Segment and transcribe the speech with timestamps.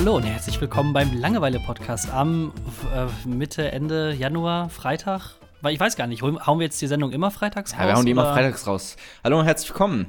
[0.00, 2.54] Hallo, und herzlich willkommen beim Langeweile-Podcast am
[2.94, 5.34] äh, Mitte, Ende Januar, Freitag.
[5.60, 7.80] Weil ich weiß gar nicht, hauen wir jetzt die Sendung immer freitags raus?
[7.82, 8.96] Ja, wir hauen die immer freitags raus.
[9.22, 10.06] Hallo und herzlich willkommen.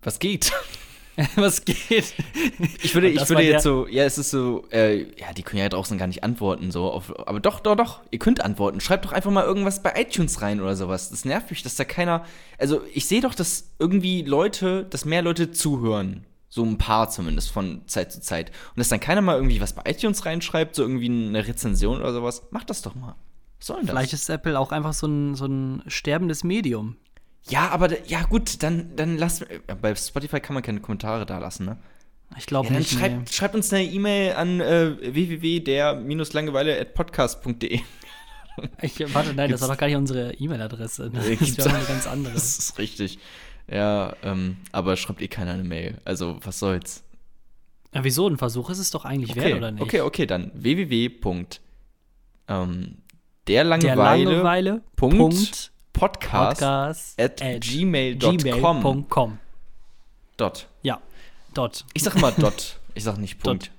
[0.00, 0.50] Was geht?
[1.36, 2.14] Was geht?
[2.82, 5.68] Ich würde, ich würde jetzt so, ja, es ist so, äh, ja, die können ja
[5.68, 8.80] draußen gar nicht antworten, so, auf, aber doch, doch, doch, ihr könnt antworten.
[8.80, 11.10] Schreibt doch einfach mal irgendwas bei iTunes rein oder sowas.
[11.10, 12.24] Das nervt mich, dass da keiner,
[12.56, 16.24] also ich sehe doch, dass irgendwie Leute, dass mehr Leute zuhören.
[16.48, 18.50] So ein paar zumindest von Zeit zu Zeit.
[18.70, 22.12] Und dass dann keiner mal irgendwie was bei iTunes reinschreibt, so irgendwie eine Rezension oder
[22.12, 22.42] sowas.
[22.50, 23.14] Macht das doch mal.
[23.58, 23.94] Was soll denn das?
[23.94, 26.96] Vielleicht ist Apple auch einfach so ein, so ein sterbendes Medium.
[27.48, 29.44] Ja, aber ja gut, dann, dann lass.
[29.80, 31.76] Bei Spotify kann man keine Kommentare da lassen, ne?
[32.36, 32.92] Ich glaube ja, nicht.
[32.92, 33.24] Schreibt, nee.
[33.30, 37.80] schreibt, uns eine E-Mail an äh, www.der-langeweile.podcast.de.
[38.82, 39.60] Ich, warte, nein, Gibt's?
[39.60, 41.10] das war doch gar nicht unsere E-Mail-Adresse.
[41.10, 42.34] Das ist ja eine ganz andere.
[42.38, 43.20] Das ist richtig.
[43.70, 45.98] Ja, ähm, aber schreibt eh keiner eine Mail.
[46.04, 47.04] Also, was soll's?
[47.94, 48.28] Ja, wieso?
[48.28, 49.82] Ein Versuch ist es doch eigentlich okay, wert, oder nicht?
[49.82, 51.10] Okay, okay, dann www.
[52.48, 52.98] Ähm,
[53.46, 54.24] der Langeweile.
[54.24, 54.82] Der Langeweile.
[54.96, 55.72] Punkt.
[55.92, 58.38] Podcast, Podcast at, at gmail.com.
[58.38, 59.38] Gmail
[60.36, 60.68] dot.
[60.82, 61.00] Ja,
[61.54, 61.84] dot.
[61.92, 62.78] Ich sag immer dot.
[62.94, 63.66] Ich sag nicht Punkt.
[63.66, 63.77] Dot.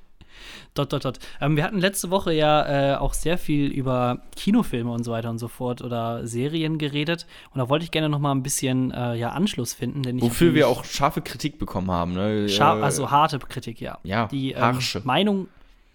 [0.74, 1.20] Dot, dot, dot.
[1.42, 5.30] Ähm, wir hatten letzte Woche ja äh, auch sehr viel über Kinofilme und so weiter
[5.30, 7.26] und so fort oder Serien geredet.
[7.52, 10.04] Und da wollte ich gerne noch mal ein bisschen äh, ja, Anschluss finden.
[10.04, 12.14] Denn Wofür wir auch scharfe Kritik bekommen haben.
[12.14, 12.48] Ne?
[12.50, 13.98] Scharf, also harte Kritik, ja.
[14.04, 15.48] Ja, die ähm, Meinung,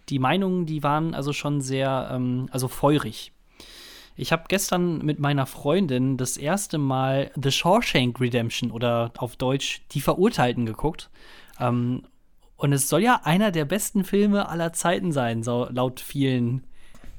[0.08, 3.32] die Meinungen, die waren also schon sehr, ähm, also feurig.
[4.16, 9.82] Ich habe gestern mit meiner Freundin das erste Mal The Shawshank Redemption oder auf Deutsch
[9.90, 11.10] Die Verurteilten geguckt.
[11.58, 12.04] Ähm,
[12.64, 16.64] und es soll ja einer der besten Filme aller Zeiten sein, so laut vielen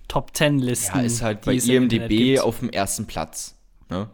[0.08, 0.97] Top Ten Listen.
[0.97, 3.56] Ja, ist halt bei IMDb auf dem ersten Platz.
[3.88, 4.09] Ne?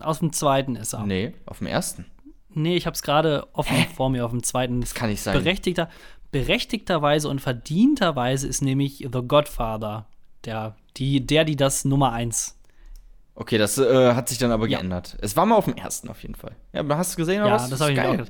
[0.00, 1.06] Aus dem zweiten ist er.
[1.06, 2.04] Nee, auf dem ersten.
[2.50, 3.86] Nee, ich habe es gerade offen Hä?
[3.96, 4.82] vor mir auf dem zweiten.
[4.82, 5.32] Das kann nicht sein.
[5.32, 5.88] Berechtigter,
[6.30, 10.08] berechtigterweise und verdienterweise ist nämlich The Godfather
[10.44, 12.58] der, die, der, die das Nummer eins.
[13.34, 14.76] Okay, das äh, hat sich dann aber ja.
[14.76, 15.16] geändert.
[15.22, 16.54] Es war mal auf dem ersten auf jeden Fall.
[16.74, 17.70] Ja, aber hast du gesehen oder ja, was?
[17.70, 18.26] das habe ich geil.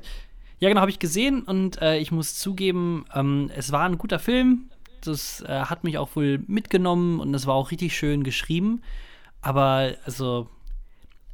[0.61, 4.19] Ja, genau, habe ich gesehen und äh, ich muss zugeben, ähm, es war ein guter
[4.19, 4.69] Film.
[5.03, 8.83] Das äh, hat mich auch wohl mitgenommen und es war auch richtig schön geschrieben.
[9.41, 10.47] Aber also,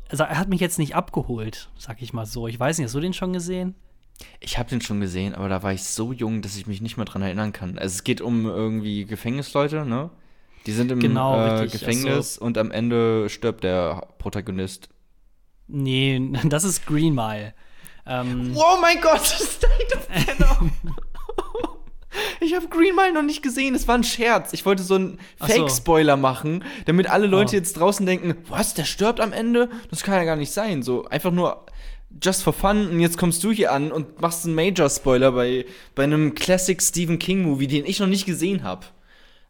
[0.07, 2.47] also er hat mich jetzt nicht abgeholt, sag ich mal so.
[2.47, 3.75] Ich weiß nicht, hast du den schon gesehen?
[4.39, 6.95] Ich habe den schon gesehen, aber da war ich so jung, dass ich mich nicht
[6.95, 7.77] mehr dran erinnern kann.
[7.77, 10.09] Also es geht um irgendwie Gefängnisleute, ne?
[10.65, 14.87] Die sind im genau, äh, Gefängnis also, und am Ende stirbt der Protagonist.
[15.67, 17.53] Nee, das ist Green Mile.
[18.07, 20.71] Ähm, oh mein Gott, State of Venom.
[22.39, 23.75] Ich habe Green Mile noch nicht gesehen.
[23.75, 24.53] Es war ein Scherz.
[24.53, 26.21] Ich wollte so einen Fake-Spoiler so.
[26.21, 27.55] machen, damit alle Leute oh.
[27.55, 29.69] jetzt draußen denken: Was, der stirbt am Ende?
[29.89, 30.81] Das kann ja gar nicht sein.
[30.81, 31.65] So einfach nur
[32.21, 32.89] just for fun.
[32.89, 37.19] Und jetzt kommst du hier an und machst einen Major-Spoiler bei, bei einem Classic Stephen
[37.19, 38.85] King-Movie, den ich noch nicht gesehen habe.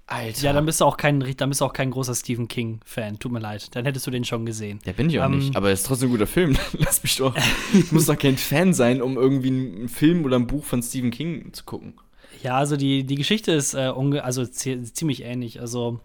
[0.09, 0.41] Alter.
[0.41, 3.19] Ja, dann bist du auch kein, dann bist du auch kein großer Stephen King-Fan.
[3.19, 3.75] Tut mir leid.
[3.75, 4.79] Dann hättest du den schon gesehen.
[4.85, 5.55] Ja, bin ich auch ähm, nicht.
[5.57, 6.57] Aber es ist trotzdem ein guter Film.
[6.77, 7.35] Lass mich doch.
[7.73, 11.11] ich muss doch kein Fan sein, um irgendwie einen Film oder ein Buch von Stephen
[11.11, 11.95] King zu gucken.
[12.41, 13.79] Ja, also die, die Geschichte ist äh,
[14.21, 15.59] also ziemlich ähnlich.
[15.59, 15.99] Also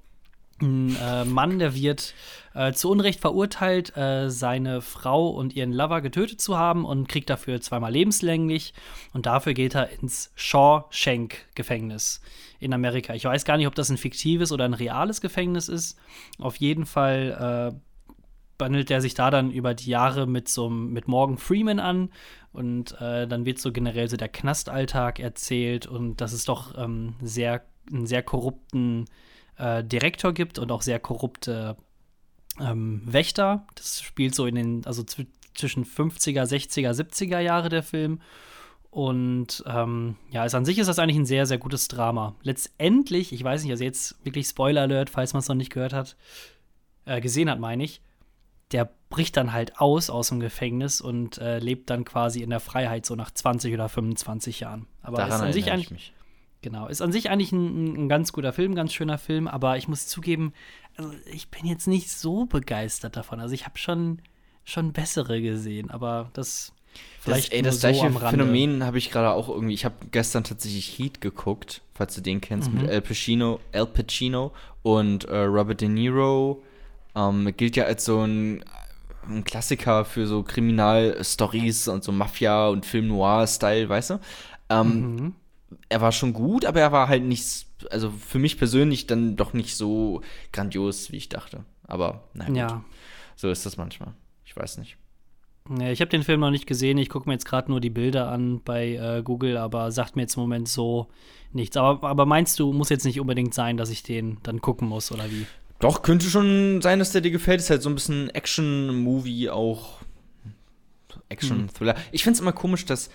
[0.60, 2.14] ein äh, Mann, der wird
[2.54, 7.30] äh, zu Unrecht verurteilt, äh, seine Frau und ihren Lover getötet zu haben und kriegt
[7.30, 8.74] dafür zweimal lebenslänglich.
[9.12, 12.20] Und dafür geht er ins Shawshank-Gefängnis
[12.62, 13.14] in Amerika.
[13.14, 15.98] Ich weiß gar nicht, ob das ein fiktives oder ein reales Gefängnis ist.
[16.38, 18.14] Auf jeden Fall äh,
[18.58, 22.10] bandelt er sich da dann über die Jahre mit so mit Morgan Freeman an
[22.52, 27.14] und äh, dann wird so generell so der Knastalltag erzählt und dass es doch ähm,
[27.20, 29.06] sehr einen sehr korrupten
[29.56, 31.76] äh, Direktor gibt und auch sehr korrupte
[32.60, 33.66] ähm, Wächter.
[33.74, 38.20] Das spielt so in den also zwischen 50er, 60er, 70er Jahre der Film.
[38.92, 42.34] Und ähm, ja, also an sich ist das eigentlich ein sehr, sehr gutes Drama.
[42.42, 45.94] Letztendlich, ich weiß nicht, also jetzt wirklich Spoiler Alert, falls man es noch nicht gehört
[45.94, 46.14] hat,
[47.06, 48.02] äh, gesehen hat, meine ich,
[48.70, 52.60] der bricht dann halt aus aus dem Gefängnis und äh, lebt dann quasi in der
[52.60, 54.86] Freiheit so nach 20 oder 25 Jahren.
[55.00, 56.12] Aber Daran ist an sich eigentlich mich.
[56.60, 59.88] Genau, ist an sich eigentlich ein, ein, ganz guter Film, ganz schöner Film, aber ich
[59.88, 60.52] muss zugeben,
[60.96, 63.40] also ich bin jetzt nicht so begeistert davon.
[63.40, 64.20] Also ich habe schon
[64.64, 66.74] schon bessere gesehen, aber das
[67.20, 69.74] Vielleicht das, ey, das gleiche so Phänomen habe ich gerade auch irgendwie.
[69.74, 72.82] Ich habe gestern tatsächlich Heat geguckt, falls du den kennst, mhm.
[72.82, 74.52] mit Al Pacino, Al Pacino
[74.82, 76.62] und äh, Robert De Niro.
[77.14, 78.64] Ähm, gilt ja als so ein,
[79.28, 84.20] ein Klassiker für so Kriminalstories und so Mafia und Film Noir-Style, weißt du?
[84.68, 85.34] Ähm, mhm.
[85.88, 89.52] Er war schon gut, aber er war halt nicht, also für mich persönlich dann doch
[89.52, 90.22] nicht so
[90.52, 91.64] grandios, wie ich dachte.
[91.86, 92.84] Aber naja, ja.
[93.36, 94.12] so ist das manchmal.
[94.44, 94.96] Ich weiß nicht.
[95.88, 96.98] Ich habe den Film noch nicht gesehen.
[96.98, 100.22] Ich gucke mir jetzt gerade nur die Bilder an bei äh, Google, aber sagt mir
[100.22, 101.06] jetzt im Moment so
[101.52, 101.76] nichts.
[101.76, 105.12] Aber, aber meinst du, muss jetzt nicht unbedingt sein, dass ich den dann gucken muss
[105.12, 105.46] oder wie?
[105.78, 107.60] Doch, könnte schon sein, dass der dir gefällt.
[107.60, 110.00] Ist halt so ein bisschen Action-Movie auch.
[111.28, 111.94] Action-Thriller.
[111.94, 112.00] Mhm.
[112.10, 113.10] Ich finde es immer komisch, dass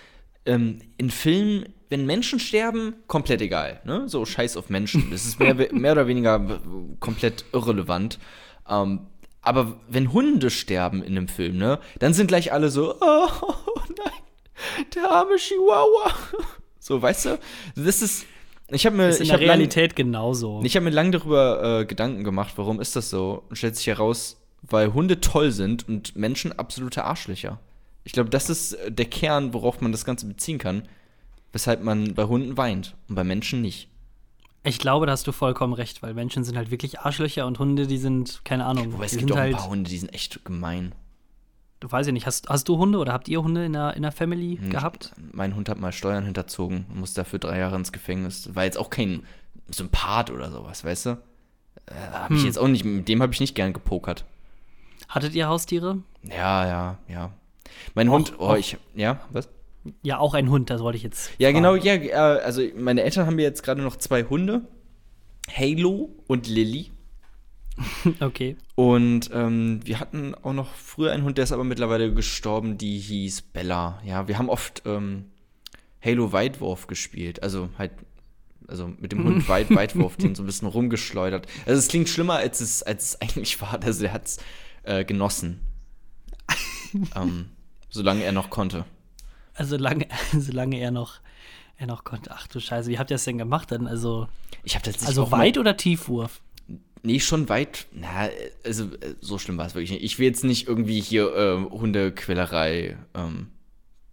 [0.45, 3.81] ähm, in Filmen, wenn Menschen sterben, komplett egal.
[3.83, 4.07] Ne?
[4.07, 5.11] So scheiß auf Menschen.
[5.11, 6.61] Das ist mehr, mehr oder weniger
[6.99, 8.19] komplett irrelevant.
[8.67, 9.01] Ähm,
[9.47, 13.81] aber wenn Hunde sterben in einem Film, ne, dann sind gleich alle so, oh, oh
[13.97, 16.13] nein, der arme Chihuahua.
[16.79, 17.39] So, weißt du?
[17.75, 18.25] Das ist.
[18.69, 19.07] Ich habe mir.
[19.07, 20.61] Das ist in der Realität lang, genauso.
[20.63, 23.43] Ich habe mir lange darüber äh, Gedanken gemacht, warum ist das so?
[23.49, 27.59] Und stellt sich heraus, weil Hunde toll sind und Menschen absolute Arschlöcher.
[28.05, 30.87] Ich glaube, das ist äh, der Kern, worauf man das Ganze beziehen kann,
[31.51, 33.89] weshalb man bei Hunden weint und bei Menschen nicht.
[34.67, 37.87] Ich glaube, da hast du vollkommen recht, weil Menschen sind halt wirklich Arschlöcher und Hunde,
[37.87, 38.91] die sind, keine Ahnung.
[38.91, 40.93] Wobei es gibt auch ein halt, paar Hunde, die sind echt gemein.
[41.79, 44.01] Du weißt ja nicht, hast, hast du Hunde oder habt ihr Hunde in der, in
[44.01, 45.13] der Family hm, gehabt?
[45.31, 48.53] Mein Hund hat mal Steuern hinterzogen und musste dafür drei Jahre ins Gefängnis.
[48.55, 49.23] War jetzt auch kein
[49.69, 51.09] Sympath oder sowas, weißt du?
[51.85, 52.37] Äh, hab hm.
[52.37, 54.25] ich jetzt auch nicht, mit dem habe ich nicht gern gepokert.
[55.07, 55.99] Hattet ihr Haustiere?
[56.23, 57.31] Ja, ja, ja.
[57.93, 59.47] Mein auch, Hund, oh, ich, ja, was?
[60.03, 61.31] Ja, auch ein Hund, das wollte ich jetzt.
[61.37, 62.01] Ja, genau, fragen.
[62.01, 64.67] genau, ja, also meine Eltern haben mir jetzt gerade noch zwei Hunde.
[65.55, 66.91] Halo und Lilly.
[68.19, 68.57] okay.
[68.75, 72.97] Und ähm, wir hatten auch noch früher einen Hund, der ist aber mittlerweile gestorben, die
[72.99, 74.01] hieß Bella.
[74.05, 75.25] Ja, wir haben oft ähm,
[76.03, 77.43] Halo Weitwurf gespielt.
[77.43, 77.91] Also halt,
[78.67, 81.47] also mit dem Hund Weit Weitwurf, den so ein bisschen rumgeschleudert.
[81.65, 83.81] Also es klingt schlimmer, als es, als es eigentlich war.
[83.83, 84.37] Also er hat es
[84.83, 85.59] äh, genossen.
[87.15, 87.47] ähm,
[87.89, 88.85] solange er noch konnte.
[89.57, 90.07] Also solange,
[90.37, 91.19] solange er noch,
[91.77, 92.31] er noch konnte.
[92.33, 93.87] Ach du Scheiße, wie habt ihr das denn gemacht dann?
[93.87, 94.27] Also,
[94.63, 96.41] ich habe tatsächlich also weit oder Tiefwurf?
[97.03, 97.87] Nee, schon weit.
[97.91, 98.29] Na,
[98.63, 100.03] also äh, so schlimm war es wirklich nicht.
[100.03, 103.47] Ich will jetzt nicht irgendwie hier äh, Hundequälerei ähm,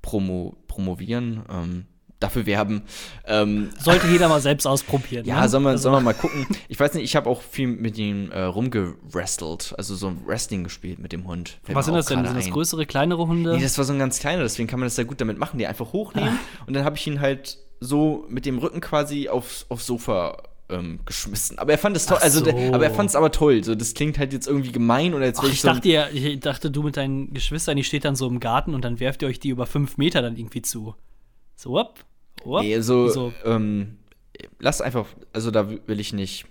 [0.03, 1.45] promo promovieren.
[1.49, 1.87] Ähm,
[2.25, 2.83] dafür werben.
[3.27, 5.25] Ähm, Sollte jeder mal selbst ausprobieren.
[5.25, 5.49] Ja, ne?
[5.49, 5.83] sollen wir, also.
[5.85, 6.47] sollen wir mal gucken.
[6.69, 10.99] Ich weiß nicht, ich habe auch viel mit ihm äh, rumgerestelt, also so Wrestling gespielt
[10.99, 11.59] mit dem Hund.
[11.69, 12.25] Was sind das denn?
[12.25, 13.57] Sind das größere, kleinere Hunde?
[13.57, 15.59] Nee, das war so ein ganz kleiner, deswegen kann man das sehr gut damit machen.
[15.59, 16.65] Die einfach hochnehmen ah.
[16.67, 21.01] und dann habe ich ihn halt so mit dem Rücken quasi aufs, aufs Sofa ähm,
[21.05, 21.59] geschmissen.
[21.59, 22.19] Aber er fand es toll.
[22.19, 22.25] So.
[22.25, 23.63] Also, aber er fand es aber toll.
[23.65, 26.41] So, das klingt halt jetzt irgendwie gemein oder jetzt Ach, ich, so dachte, ja, ich
[26.41, 29.29] dachte, du mit deinen Geschwistern, die steht dann so im Garten und dann werft ihr
[29.29, 30.95] euch die über fünf Meter dann irgendwie zu.
[31.57, 32.05] So, up.
[32.45, 32.63] What?
[32.63, 33.33] Nee, so, so.
[33.45, 33.99] Ähm,
[34.59, 36.47] lass einfach, also da will ich nicht.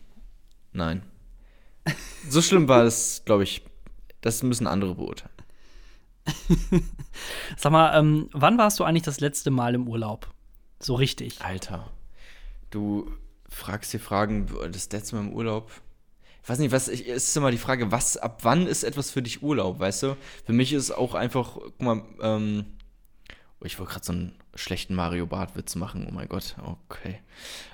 [0.71, 1.03] Nein.
[2.29, 3.63] So schlimm war es, glaube ich.
[4.21, 5.33] Das müssen andere beurteilen.
[7.57, 10.29] Sag mal, ähm, wann warst du eigentlich das letzte Mal im Urlaub?
[10.79, 11.41] So richtig.
[11.41, 11.91] Alter.
[12.71, 13.11] Du
[13.49, 15.69] fragst dir Fragen, das letzte Mal im Urlaub.
[16.41, 19.11] Ich weiß nicht, was ich, es ist immer die Frage, was, ab wann ist etwas
[19.11, 20.17] für dich Urlaub, weißt du?
[20.45, 22.65] Für mich ist es auch einfach, guck mal, ähm,
[23.63, 26.07] ich wollte gerade so einen schlechten Mario Bart-Witz machen.
[26.09, 26.55] Oh mein Gott,
[26.89, 27.19] okay.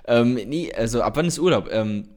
[0.05, 1.69] Ähm, nee, also ab wann ist Urlaub?
[1.71, 2.09] Ähm,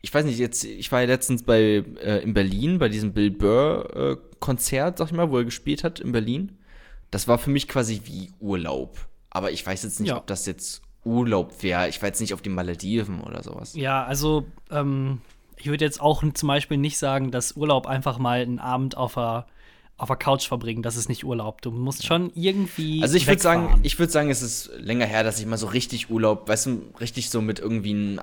[0.00, 3.30] ich weiß nicht, jetzt, ich war ja letztens bei, äh, in Berlin, bei diesem Bill
[3.30, 6.58] Burr-Konzert, äh, sag ich mal, wo er gespielt hat in Berlin.
[7.10, 8.98] Das war für mich quasi wie Urlaub.
[9.30, 10.18] Aber ich weiß jetzt nicht, ja.
[10.18, 11.88] ob das jetzt Urlaub wäre.
[11.88, 13.74] Ich war jetzt nicht auf die Malediven oder sowas.
[13.74, 15.20] Ja, also ähm,
[15.56, 19.14] ich würde jetzt auch zum Beispiel nicht sagen, dass Urlaub einfach mal einen Abend auf
[19.14, 19.46] der
[19.96, 21.62] auf der Couch verbringen, das ist nicht Urlaub.
[21.62, 23.00] Du musst schon irgendwie.
[23.02, 25.68] Also ich würde sagen, ich würde sagen, es ist länger her, dass ich mal so
[25.68, 28.20] richtig Urlaub, weißt du, richtig so mit irgendwie, ein,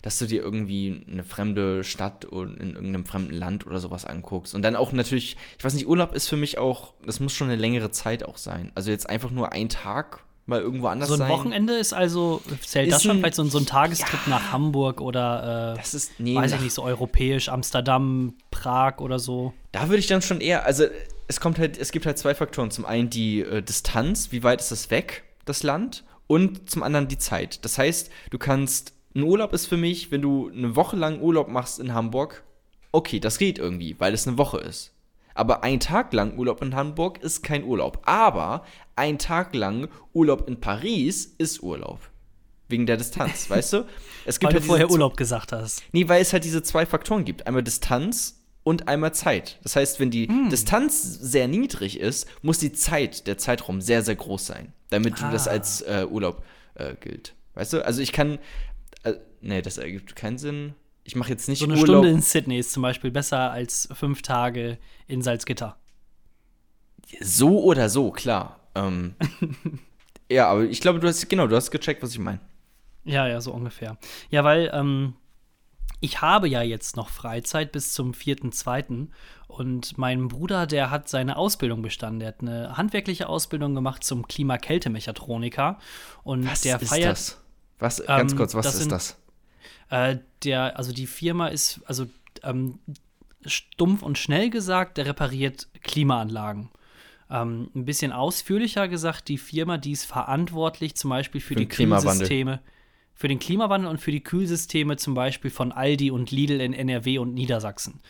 [0.00, 4.54] dass du dir irgendwie eine fremde Stadt in irgendeinem fremden Land oder sowas anguckst.
[4.54, 7.48] Und dann auch natürlich, ich weiß nicht, Urlaub ist für mich auch, das muss schon
[7.48, 8.72] eine längere Zeit auch sein.
[8.74, 11.18] Also jetzt einfach nur ein Tag mal irgendwo anders sein.
[11.18, 11.38] So ein sein.
[11.38, 15.00] Wochenende ist also, zählt ist das schon vielleicht so, so ein Tagestrip ja, nach Hamburg
[15.00, 19.52] oder, äh, das ist, nee, weiß ich nicht, so europäisch, Amsterdam, Prag oder so?
[19.72, 20.84] Da würde ich dann schon eher, also
[21.28, 22.70] es kommt halt, es gibt halt zwei Faktoren.
[22.70, 27.08] Zum einen die äh, Distanz, wie weit ist das weg, das Land, und zum anderen
[27.08, 27.64] die Zeit.
[27.64, 31.48] Das heißt, du kannst, ein Urlaub ist für mich, wenn du eine Woche lang Urlaub
[31.48, 32.42] machst in Hamburg,
[32.90, 34.92] okay, das geht irgendwie, weil es eine Woche ist.
[35.34, 38.02] Aber ein Tag lang Urlaub in Hamburg ist kein Urlaub.
[38.04, 38.64] Aber
[38.96, 42.00] ein Tag lang Urlaub in Paris ist Urlaub.
[42.68, 43.86] Wegen der Distanz, weißt du?
[44.24, 45.82] Es gibt weil halt du vorher Urlaub gesagt hast.
[45.92, 47.46] Nee, weil es halt diese zwei Faktoren gibt.
[47.46, 49.58] Einmal Distanz und einmal Zeit.
[49.62, 50.48] Das heißt, wenn die hm.
[50.48, 55.30] Distanz sehr niedrig ist, muss die Zeit, der Zeitraum sehr, sehr groß sein, damit ah.
[55.30, 56.42] das als äh, Urlaub
[56.74, 57.34] äh, gilt.
[57.54, 57.84] Weißt du?
[57.84, 58.38] Also ich kann.
[59.02, 61.86] Äh, nee, das ergibt keinen Sinn ich mache jetzt nicht So eine Urlaub.
[61.86, 65.76] Stunde in Sydney ist zum Beispiel besser als fünf Tage in Salzgitter.
[67.20, 68.60] So oder so, klar.
[68.74, 69.14] Ähm,
[70.30, 72.40] ja, aber ich glaube, du hast, genau, du hast gecheckt, was ich meine.
[73.04, 73.98] Ja, ja, so ungefähr.
[74.30, 75.14] Ja, weil, ähm,
[76.02, 79.06] ich habe ja jetzt noch Freizeit bis zum 4.2.
[79.46, 82.18] Und mein Bruder, der hat seine Ausbildung bestanden.
[82.18, 85.78] Der hat eine handwerkliche Ausbildung gemacht zum Klima-Kälte-Mechatroniker.
[86.24, 87.12] Und was der ist feiert.
[87.12, 87.40] Das?
[87.78, 89.16] Was, ganz ähm, kurz, was ist sind, das?
[89.90, 92.06] Äh, der, also die Firma ist, also
[92.42, 92.78] ähm,
[93.44, 96.70] stumpf und schnell gesagt, der repariert Klimaanlagen.
[97.30, 101.68] Ähm, ein bisschen ausführlicher gesagt, die Firma, die ist verantwortlich zum Beispiel für, für die
[101.68, 102.60] Kühlsysteme
[103.14, 107.18] für den Klimawandel und für die Kühlsysteme zum Beispiel von Aldi und Lidl in NRW
[107.18, 108.00] und Niedersachsen.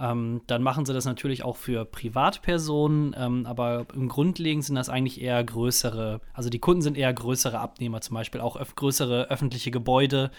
[0.00, 4.88] Ähm, dann machen sie das natürlich auch für Privatpersonen, ähm, aber im Grundlegend sind das
[4.88, 9.28] eigentlich eher größere, also die Kunden sind eher größere Abnehmer, zum Beispiel auch öf größere
[9.28, 10.30] öffentliche Gebäude,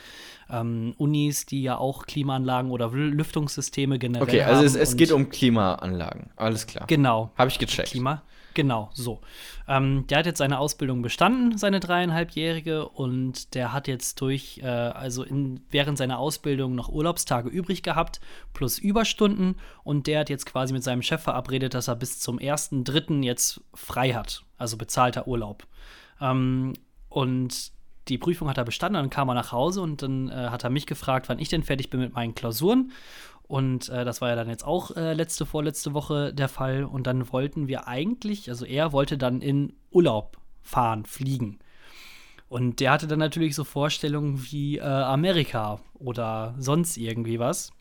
[0.50, 4.66] ähm, Unis, die ja auch Klimaanlagen oder Lüftungssysteme generell okay, also haben.
[4.66, 6.88] es, es geht um Klimaanlagen, alles klar.
[6.88, 7.32] Genau.
[7.38, 7.90] Habe ich gecheckt.
[7.90, 9.22] Klima, Genau, so.
[9.68, 14.68] Ähm, der hat jetzt seine Ausbildung bestanden, seine dreieinhalbjährige, und der hat jetzt durch, äh,
[14.68, 18.20] also in, während seiner Ausbildung noch Urlaubstage übrig gehabt,
[18.54, 19.56] plus Überstunden.
[19.84, 23.24] Und der hat jetzt quasi mit seinem Chef verabredet, dass er bis zum 1.3.
[23.24, 25.66] jetzt frei hat, also bezahlter Urlaub.
[26.20, 26.74] Ähm,
[27.08, 27.72] und
[28.08, 30.70] die Prüfung hat er bestanden, dann kam er nach Hause und dann äh, hat er
[30.70, 32.92] mich gefragt, wann ich denn fertig bin mit meinen Klausuren.
[33.52, 36.86] Und äh, das war ja dann jetzt auch äh, letzte, vorletzte Woche der Fall.
[36.86, 41.60] Und dann wollten wir eigentlich, also er wollte dann in Urlaub fahren, fliegen.
[42.48, 47.74] Und der hatte dann natürlich so Vorstellungen wie äh, Amerika oder sonst irgendwie was.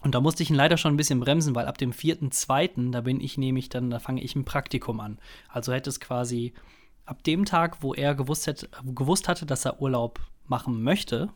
[0.00, 3.02] Und da musste ich ihn leider schon ein bisschen bremsen, weil ab dem 4.2., da
[3.02, 5.18] bin ich nämlich dann, da fange ich ein Praktikum an.
[5.46, 6.54] Also hätte es quasi
[7.04, 11.28] ab dem Tag, wo er gewusst, hätte, gewusst hatte, dass er Urlaub machen möchte,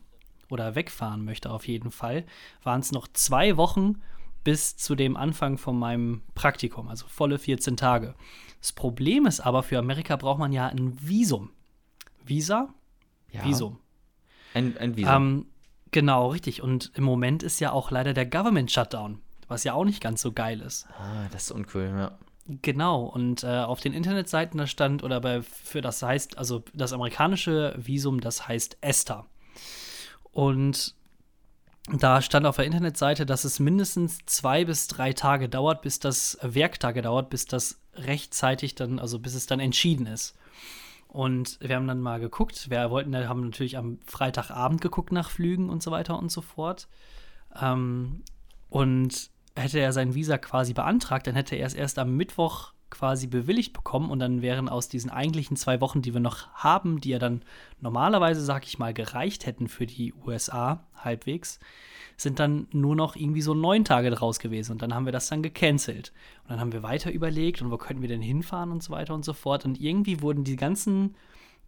[0.49, 2.25] oder wegfahren möchte auf jeden Fall,
[2.63, 4.01] waren es noch zwei Wochen
[4.43, 8.15] bis zu dem Anfang von meinem Praktikum, also volle 14 Tage.
[8.61, 11.51] Das Problem ist aber, für Amerika braucht man ja ein Visum.
[12.23, 12.73] Visa?
[13.31, 13.43] Ja.
[13.45, 13.79] Visum.
[14.53, 15.13] Ein, ein Visum.
[15.13, 15.45] Ähm,
[15.91, 16.61] genau, richtig.
[16.61, 20.21] Und im Moment ist ja auch leider der Government Shutdown, was ja auch nicht ganz
[20.21, 20.87] so geil ist.
[20.97, 22.17] Ah, das ist uncool, ja.
[22.61, 26.93] Genau, und äh, auf den Internetseiten da stand, oder bei, für das heißt, also das
[26.93, 29.25] amerikanische Visum, das heißt ESTA.
[30.37, 30.93] Und
[31.91, 36.37] da stand auf der Internetseite, dass es mindestens zwei bis drei Tage dauert, bis das
[36.43, 40.37] Werktage dauert, bis das rechtzeitig dann, also bis es dann entschieden ist.
[41.07, 42.69] Und wir haben dann mal geguckt.
[42.69, 46.87] Wir wollten, haben natürlich am Freitagabend geguckt nach Flügen und so weiter und so fort.
[47.59, 48.21] Ähm,
[48.69, 53.27] und hätte er sein Visa quasi beantragt, dann hätte er es erst am Mittwoch quasi
[53.27, 57.09] bewilligt bekommen und dann wären aus diesen eigentlichen zwei Wochen, die wir noch haben, die
[57.09, 57.41] ja dann
[57.81, 61.59] normalerweise, sag ich mal, gereicht hätten für die USA halbwegs,
[62.15, 65.27] sind dann nur noch irgendwie so neun Tage draus gewesen und dann haben wir das
[65.27, 66.13] dann gecancelt.
[66.43, 69.13] Und dann haben wir weiter überlegt und wo könnten wir denn hinfahren und so weiter
[69.13, 71.15] und so fort und irgendwie wurden die ganzen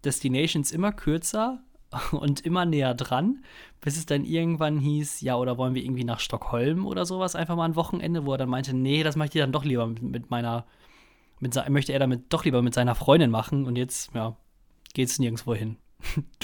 [0.03, 1.61] Destinations immer kürzer
[2.11, 3.43] und immer näher dran,
[3.81, 7.55] bis es dann irgendwann hieß, ja, oder wollen wir irgendwie nach Stockholm oder sowas, einfach
[7.55, 10.01] mal ein Wochenende, wo er dann meinte, nee, das möchte ich dann doch lieber mit,
[10.01, 10.65] mit meiner
[11.39, 14.35] mit, möchte er damit doch lieber mit seiner Freundin machen und jetzt, ja,
[14.93, 15.77] geht's nirgendwo hin.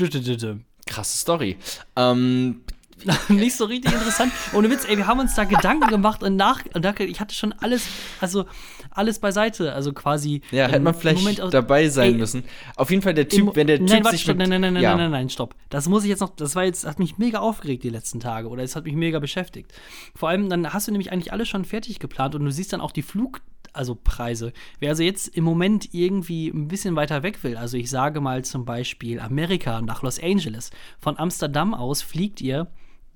[0.86, 1.58] Krasse Story.
[1.96, 2.62] Ähm,
[3.30, 4.32] nicht so richtig interessant.
[4.54, 7.54] Ohne Witz, ey, wir haben uns da Gedanken gemacht und nach, und ich hatte schon
[7.54, 7.86] alles,
[8.22, 8.46] also
[8.92, 10.42] alles beiseite, also quasi.
[10.52, 12.44] Ja, hätte man vielleicht aus, dabei sein ey, müssen.
[12.78, 14.62] Auf jeden Fall der Typ, im, wenn der Typ nein, warte, sich stopp, nein, nein,
[14.62, 14.92] nein, ja.
[14.92, 15.56] nein, nein, nein, stopp.
[15.70, 18.48] Das muss ich jetzt noch, das war jetzt, hat mich mega aufgeregt die letzten Tage
[18.48, 19.74] oder es hat mich mega beschäftigt.
[20.16, 22.82] Vor allem, dann hast du nämlich eigentlich alles schon fertig geplant und du siehst dann
[22.82, 23.42] auch die Flug
[23.75, 24.53] also Preise.
[24.79, 28.44] Wer also jetzt im Moment irgendwie ein bisschen weiter weg will, also ich sage mal
[28.44, 32.67] zum Beispiel Amerika nach Los Angeles, von Amsterdam aus fliegt ihr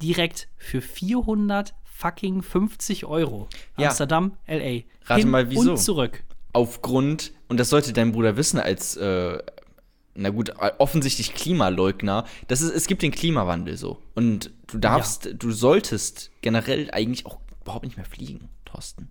[0.02, 3.48] direkt für 400 fucking 50 Euro.
[3.78, 3.90] Ja.
[3.90, 4.82] Amsterdam, LA.
[5.06, 5.72] Rate mal wieso.
[5.72, 6.24] Und zurück.
[6.54, 9.38] Aufgrund, und das sollte dein Bruder wissen als, äh,
[10.16, 14.02] na gut, offensichtlich Klimaleugner, das ist, es gibt den Klimawandel so.
[14.16, 15.34] Und du darfst, ja.
[15.34, 19.10] du solltest generell eigentlich auch überhaupt nicht mehr fliegen, Thorsten.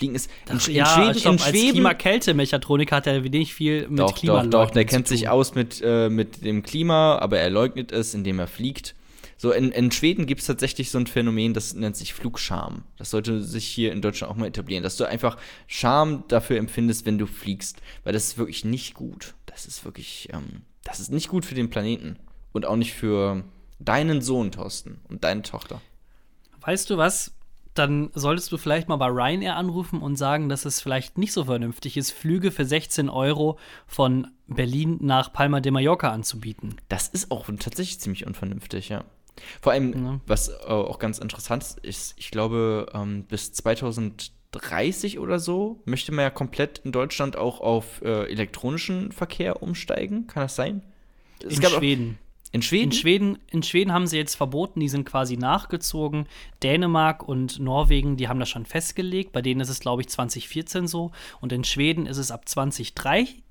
[0.00, 3.86] Fliegen ist in, in ja, Schweden, stopp, in Schweden als Klimakälte-Mechatroniker hat er wenig viel
[3.88, 7.38] mit doch, Klima Doch, doch, der kennt sich aus mit, äh, mit dem Klima, aber
[7.38, 8.94] er leugnet es, indem er fliegt.
[9.36, 12.84] So, in, in Schweden gibt es tatsächlich so ein Phänomen, das nennt sich Flugscham.
[12.96, 17.04] Das sollte sich hier in Deutschland auch mal etablieren, dass du einfach Scham dafür empfindest,
[17.04, 17.82] wenn du fliegst.
[18.04, 19.34] Weil das ist wirklich nicht gut.
[19.46, 22.16] Das ist wirklich, ähm, das ist nicht gut für den Planeten.
[22.52, 23.44] Und auch nicht für
[23.78, 25.80] deinen Sohn, Thorsten, und deine Tochter.
[26.60, 27.32] Weißt du was?
[27.74, 31.44] Dann solltest du vielleicht mal bei Ryanair anrufen und sagen, dass es vielleicht nicht so
[31.44, 36.76] vernünftig ist, Flüge für 16 Euro von Berlin nach Palma de Mallorca anzubieten.
[36.88, 39.04] Das ist auch tatsächlich ziemlich unvernünftig, ja.
[39.60, 40.20] Vor allem, ja.
[40.26, 46.24] was äh, auch ganz interessant ist, ich glaube, ähm, bis 2030 oder so möchte man
[46.24, 50.26] ja komplett in Deutschland auch auf äh, elektronischen Verkehr umsteigen.
[50.26, 50.82] Kann das sein?
[51.42, 52.18] Es in Schweden.
[52.52, 52.90] In Schweden?
[52.90, 56.26] In Schweden, in Schweden haben sie jetzt verboten, die sind quasi nachgezogen.
[56.62, 59.32] Dänemark und Norwegen, die haben das schon festgelegt.
[59.32, 61.12] Bei denen ist es, glaube ich, 2014 so.
[61.40, 63.42] Und in Schweden ist es ab 2030,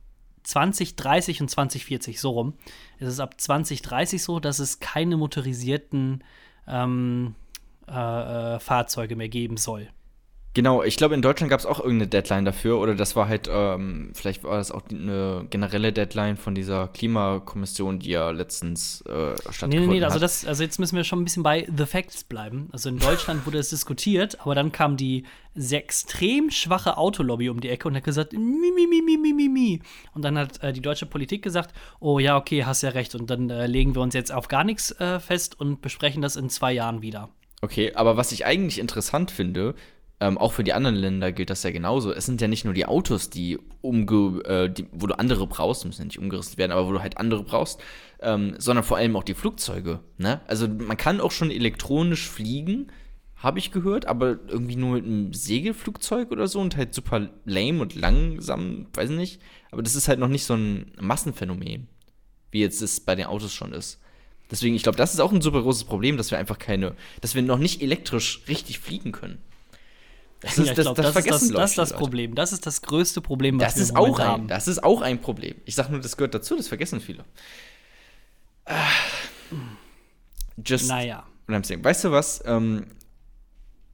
[0.44, 2.54] 2030 und 2040 so rum.
[3.00, 6.24] Ist es ab 2030 so, dass es keine motorisierten
[6.68, 7.36] ähm,
[7.88, 9.90] äh, äh, Fahrzeuge mehr geben soll.
[10.56, 13.48] Genau, ich glaube, in Deutschland gab es auch irgendeine Deadline dafür oder das war halt,
[13.52, 19.36] ähm, vielleicht war das auch eine generelle Deadline von dieser Klimakommission, die ja letztens äh,
[19.36, 21.86] stattgefunden nee, nee, nee, also das, also jetzt müssen wir schon ein bisschen bei The
[21.86, 22.70] Facts bleiben.
[22.72, 27.62] Also in Deutschland wurde es diskutiert, aber dann kam die sehr extrem schwache Autolobby um
[27.62, 29.82] die Ecke und hat gesagt, mi, mi, mi, mi, mi, mi, mi.
[30.16, 33.14] Und dann hat äh, die deutsche Politik gesagt, oh ja, okay, hast ja recht.
[33.14, 36.36] Und dann äh, legen wir uns jetzt auf gar nichts äh, fest und besprechen das
[36.36, 37.30] in zwei Jahren wieder.
[37.62, 39.76] Okay, aber was ich eigentlich interessant finde,
[40.22, 42.12] ähm, auch für die anderen Länder gilt das ja genauso.
[42.12, 45.86] Es sind ja nicht nur die Autos, die umge, äh, die, wo du andere brauchst,
[45.86, 47.80] müssen ja nicht umgerüstet werden, aber wo du halt andere brauchst,
[48.22, 50.02] ähm, sondern vor allem auch die Flugzeuge.
[50.18, 50.42] Ne?
[50.48, 52.88] Also man kann auch schon elektronisch fliegen,
[53.38, 57.82] habe ich gehört, aber irgendwie nur mit einem Segelflugzeug oder so und halt super lame
[57.82, 59.40] und langsam, weiß nicht.
[59.72, 61.88] Aber das ist halt noch nicht so ein Massenphänomen,
[62.52, 64.02] wie jetzt es bei den Autos schon ist.
[64.52, 67.36] Deswegen, ich glaube, das ist auch ein super großes Problem, dass wir einfach keine, dass
[67.36, 69.38] wir noch nicht elektrisch richtig fliegen können.
[70.42, 72.36] Das ist, ja, das, glaub, das, das, vergessen ist das, das ist das Problem.
[72.36, 74.48] Das ist das größte Problem, was das wir ist auch ein, haben.
[74.48, 75.56] Das ist auch ein Problem.
[75.66, 77.26] Ich sage nur, das gehört dazu, das vergessen viele.
[80.66, 81.26] Just naja.
[81.48, 82.42] Weißt du was?
[82.46, 82.86] Ähm,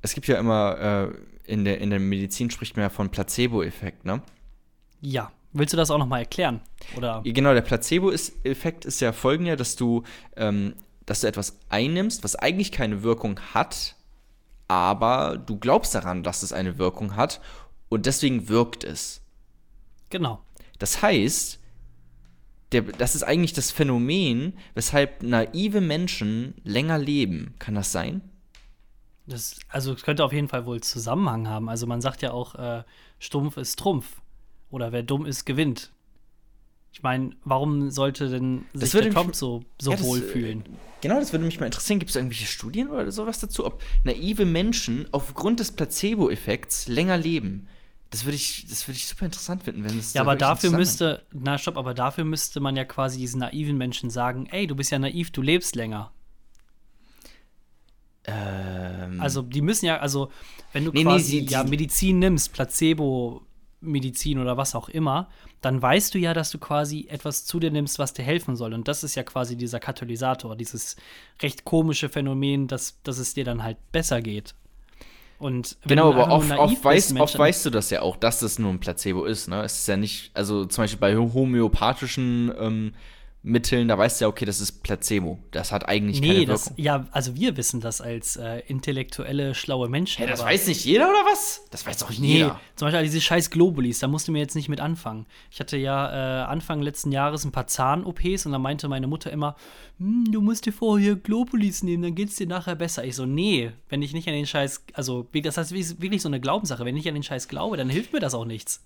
[0.01, 1.11] es gibt ja immer,
[1.47, 4.21] äh, in, der, in der Medizin spricht man ja von Placebo-Effekt, ne?
[5.01, 5.31] Ja.
[5.53, 6.59] Willst du das auch noch mal erklären?
[6.97, 7.21] Oder?
[7.23, 10.03] Genau, der Placebo-Effekt ist ja folgender, dass du,
[10.35, 10.75] ähm,
[11.05, 13.95] dass du etwas einnimmst, was eigentlich keine Wirkung hat,
[14.67, 17.41] aber du glaubst daran, dass es eine Wirkung hat
[17.89, 19.22] und deswegen wirkt es.
[20.10, 20.41] Genau.
[20.79, 21.59] Das heißt,
[22.72, 27.53] der, das ist eigentlich das Phänomen, weshalb naive Menschen länger leben.
[27.59, 28.22] Kann das sein?
[29.27, 31.70] Das, also es könnte auf jeden Fall wohl Zusammenhang haben.
[31.70, 32.83] Also man sagt ja auch, äh,
[33.20, 34.22] Stumpf ist Trumpf.
[34.70, 35.92] Oder wer dumm ist, gewinnt.
[36.96, 40.62] Ich meine, warum sollte denn sich der Trump so, so ja, wohlfühlen?
[40.62, 40.70] Äh,
[41.01, 42.00] genau, das würde mich mal interessieren.
[42.00, 47.68] Gibt es irgendwelche Studien oder sowas dazu, ob naive Menschen aufgrund des Placebo-Effekts länger leben?
[48.12, 50.14] Das würde ich, das ich super interessant finden, wenn es.
[50.14, 54.10] Ja, aber dafür müsste, na stopp, aber dafür müsste man ja quasi diesen naiven Menschen
[54.10, 56.14] sagen, ey, du bist ja naiv, du lebst länger.
[58.24, 59.20] Ähm.
[59.20, 60.31] Also die müssen ja, also
[60.72, 63.46] wenn du nee, quasi nee, sie, ja Medizin nimmst, Placebo
[63.85, 65.29] Medizin oder was auch immer,
[65.61, 68.74] dann weißt du ja, dass du quasi etwas zu dir nimmst, was dir helfen soll.
[68.74, 70.95] Und das ist ja quasi dieser Katalysator, dieses
[71.41, 74.55] recht komische Phänomen, dass, dass es dir dann halt besser geht.
[75.37, 78.71] Und genau, aber oft, oft, weißt, oft weißt du das ja auch, dass das nur
[78.71, 79.48] ein Placebo ist.
[79.48, 79.63] Ne?
[79.63, 82.93] Es ist ja nicht, also zum Beispiel bei homöopathischen ähm,
[83.46, 85.38] Mitteln, da weißt du ja, okay, das ist Placebo.
[85.51, 86.55] Das hat eigentlich nee, keine Wirkung.
[86.55, 90.24] Das, ja, also wir wissen das als äh, intellektuelle, schlaue Menschen.
[90.24, 91.64] Hä, das weiß nicht jeder oder was?
[91.70, 92.60] Das weiß doch nee, jeder.
[92.75, 95.27] Zum Beispiel diese scheiß Globulis, da musst du mir jetzt nicht mit anfangen.
[95.51, 99.31] Ich hatte ja äh, Anfang letzten Jahres ein paar Zahn-OPs und da meinte meine Mutter
[99.31, 99.55] immer,
[100.00, 103.05] hm, du musst dir vorher Globulis nehmen, dann geht's dir nachher besser.
[103.05, 106.40] Ich so, nee, wenn ich nicht an den Scheiß, also das heißt wirklich so eine
[106.40, 108.84] Glaubenssache, wenn ich nicht an den Scheiß glaube, dann hilft mir das auch nichts.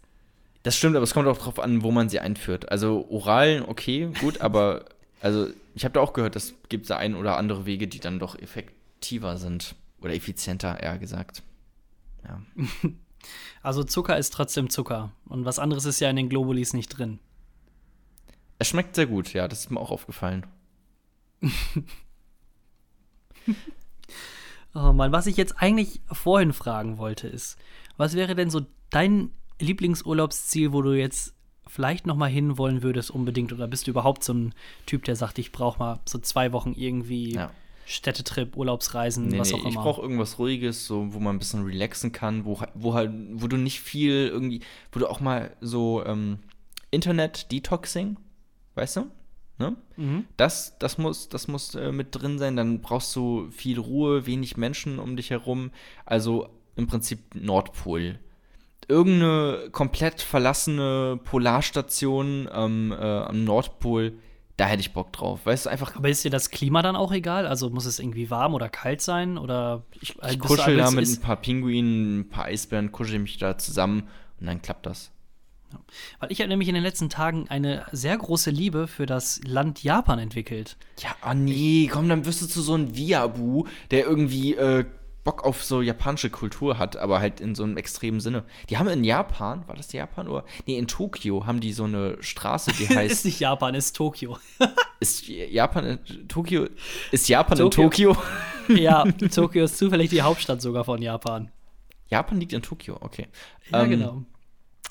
[0.70, 2.72] Das stimmt, aber es kommt auch darauf an, wo man sie einführt.
[2.72, 4.86] Also oral, okay, gut, aber
[5.20, 8.20] also ich habe da auch gehört, es gibt da ein oder andere Wege, die dann
[8.20, 11.42] doch effektiver sind oder effizienter, eher gesagt.
[12.24, 12.44] Ja.
[13.64, 17.18] Also Zucker ist trotzdem Zucker und was anderes ist ja in den Globulis nicht drin.
[18.60, 20.46] Es schmeckt sehr gut, ja, das ist mir auch aufgefallen.
[24.76, 27.58] oh Mann, was ich jetzt eigentlich vorhin fragen wollte ist,
[27.98, 31.34] was wäre denn so dein Lieblingsurlaubsziel, wo du jetzt
[31.68, 33.54] vielleicht noch mal hinwollen würdest unbedingt?
[33.54, 34.54] Oder bist du überhaupt so ein
[34.86, 37.52] Typ, der sagt, ich brauche mal so zwei Wochen irgendwie ja.
[37.86, 39.70] Städtetrip, Urlaubsreisen, nee, was nee, auch immer?
[39.70, 43.48] Ich brauche irgendwas Ruhiges, so, wo man ein bisschen relaxen kann, wo, wo halt, wo
[43.48, 46.40] du nicht viel irgendwie, wo du auch mal so ähm,
[46.92, 48.18] Internet-Detoxing,
[48.76, 49.12] weißt du?
[49.58, 49.76] Ne?
[49.98, 50.26] Mhm.
[50.38, 52.56] Das, das muss, das muss äh, mit drin sein.
[52.56, 55.72] Dann brauchst du viel Ruhe, wenig Menschen um dich herum.
[56.06, 58.20] Also im Prinzip Nordpol
[58.90, 64.18] irgendeine komplett verlassene Polarstation ähm, äh, am Nordpol,
[64.58, 65.46] da hätte ich Bock drauf.
[65.46, 65.96] Weißt du, einfach.
[65.96, 67.48] Aber ist dir das Klima dann auch egal?
[67.48, 69.38] Also muss es irgendwie warm oder kalt sein?
[69.38, 73.58] Oder ich, ich kuschel da mit ein paar Pinguinen, ein paar Eisbären, kuschel mich da
[73.58, 75.12] zusammen und dann klappt das.
[75.72, 75.80] Ja.
[76.20, 79.84] Weil ich habe nämlich in den letzten Tagen eine sehr große Liebe für das Land
[79.84, 80.78] Japan entwickelt.
[80.98, 84.86] Ja, oh nee, komm, dann wirst du zu so einem Viabu, der irgendwie äh,
[85.30, 88.46] Bock auf so japanische Kultur hat, aber halt in so einem extremen Sinne.
[88.72, 90.44] Die haben in Japan, war das Japan oder?
[90.66, 93.12] Nee, in Tokio haben die so eine Straße, die heißt.
[93.12, 94.40] ist nicht Japan, ist Tokio.
[95.00, 96.68] ist Japan in Tokio?
[97.12, 97.84] Ist Japan Tokio.
[97.84, 98.18] in Tokio?
[98.76, 101.52] ja, Tokio ist zufällig die Hauptstadt sogar von Japan.
[102.08, 103.28] Japan liegt in Tokio, okay.
[103.72, 104.24] Ja, ähm, genau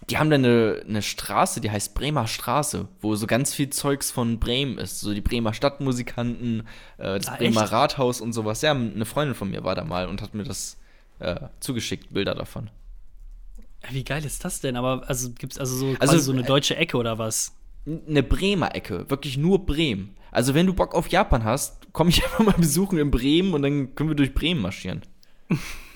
[0.08, 4.10] die haben da eine, eine Straße, die heißt Bremer Straße, wo so ganz viel Zeugs
[4.10, 5.00] von Bremen ist.
[5.00, 6.60] So die Bremer Stadtmusikanten,
[6.98, 7.72] äh, das ah, Bremer echt?
[7.72, 8.62] Rathaus und sowas.
[8.62, 10.78] Ja, eine Freundin von mir war da mal und hat mir das
[11.18, 12.70] äh, zugeschickt, Bilder davon.
[13.90, 14.76] Wie geil ist das denn?
[14.76, 17.54] Aber also gibt es also so, also so eine äh, deutsche Ecke oder was?
[17.86, 20.16] Eine Bremer Ecke, wirklich nur Bremen.
[20.30, 23.62] Also wenn du Bock auf Japan hast, komm ich einfach mal besuchen in Bremen und
[23.62, 25.02] dann können wir durch Bremen marschieren.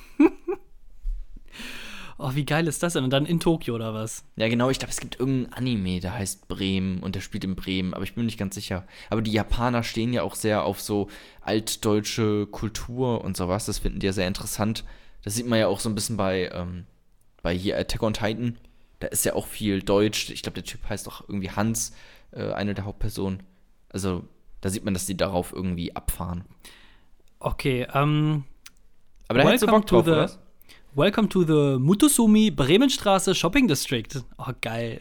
[2.32, 3.04] Oh, wie geil ist das denn?
[3.04, 4.24] Und dann in Tokio oder was?
[4.36, 4.70] Ja, genau.
[4.70, 8.04] Ich glaube, es gibt irgendeinen Anime, der heißt Bremen und der spielt in Bremen, aber
[8.04, 8.86] ich bin mir nicht ganz sicher.
[9.10, 11.08] Aber die Japaner stehen ja auch sehr auf so
[11.40, 13.66] altdeutsche Kultur und sowas.
[13.66, 14.84] Das finden die ja sehr interessant.
[15.24, 16.84] Das sieht man ja auch so ein bisschen bei, ähm,
[17.42, 18.58] bei hier Attack on Titan.
[19.00, 20.30] Da ist ja auch viel Deutsch.
[20.30, 21.92] Ich glaube, der Typ heißt doch irgendwie Hans,
[22.30, 23.42] äh, eine der Hauptpersonen.
[23.88, 24.24] Also,
[24.60, 26.44] da sieht man, dass die darauf irgendwie abfahren.
[27.40, 28.44] Okay, ähm.
[29.28, 30.30] Aber da hättest du Bock drauf, oder?
[30.94, 34.22] Welcome to the Mutosumi Bremenstraße Shopping District.
[34.36, 35.00] Oh, geil.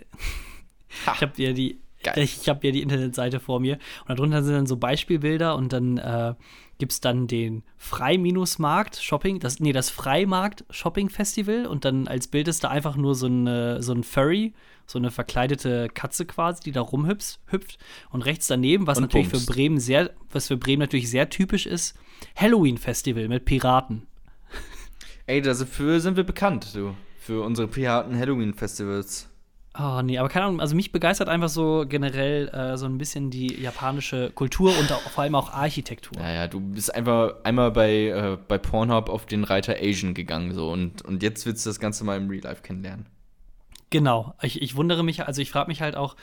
[1.06, 2.14] Ha, ich habe ja die geil.
[2.24, 3.78] ich habe ja die Internetseite vor mir
[4.08, 6.34] und darunter sind dann so Beispielbilder und dann äh,
[6.78, 12.30] gibt es dann den Frei-Markt Shopping, das nee, das Freimarkt Shopping Festival und dann als
[12.30, 14.54] Bild ist da einfach nur so ein so ein Furry,
[14.86, 17.80] so eine verkleidete Katze quasi, die da rumhüpft hüpft
[18.12, 19.44] und rechts daneben, was und natürlich Bums.
[19.44, 21.98] für Bremen sehr was für Bremen natürlich sehr typisch ist,
[22.38, 24.08] Halloween Festival mit Piraten.
[25.28, 26.96] Ey, dafür sind wir bekannt, du.
[27.20, 29.28] Für unsere privaten Halloween-Festivals.
[29.80, 33.30] Oh, nee, aber keine Ahnung, also mich begeistert einfach so generell äh, so ein bisschen
[33.30, 36.18] die japanische Kultur und auch, vor allem auch Architektur.
[36.20, 40.70] Naja, du bist einfach einmal bei, äh, bei Pornhub auf den Reiter Asian gegangen so
[40.70, 43.06] und, und jetzt willst du das Ganze mal im Real Life kennenlernen.
[43.92, 46.18] Genau, ich, ich wundere mich, also ich frage mich halt auch,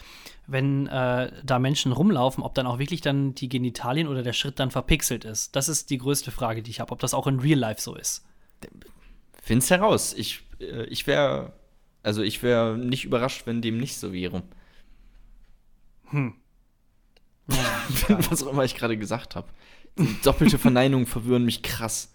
[0.45, 4.59] wenn äh, da Menschen rumlaufen, ob dann auch wirklich dann die Genitalien oder der Schritt
[4.59, 5.55] dann verpixelt ist.
[5.55, 7.95] Das ist die größte Frage, die ich habe, ob das auch in Real Life so
[7.95, 8.25] ist.
[9.49, 10.13] Find's heraus.
[10.13, 11.53] Ich, äh, ich wäre,
[12.03, 14.43] also ich wäre nicht überrascht, wenn dem nicht so wäre.
[16.11, 16.35] Hm.
[18.07, 19.47] Ja, Was auch immer ich gerade gesagt habe.
[20.23, 22.13] Doppelte Verneinungen verwirren mich krass.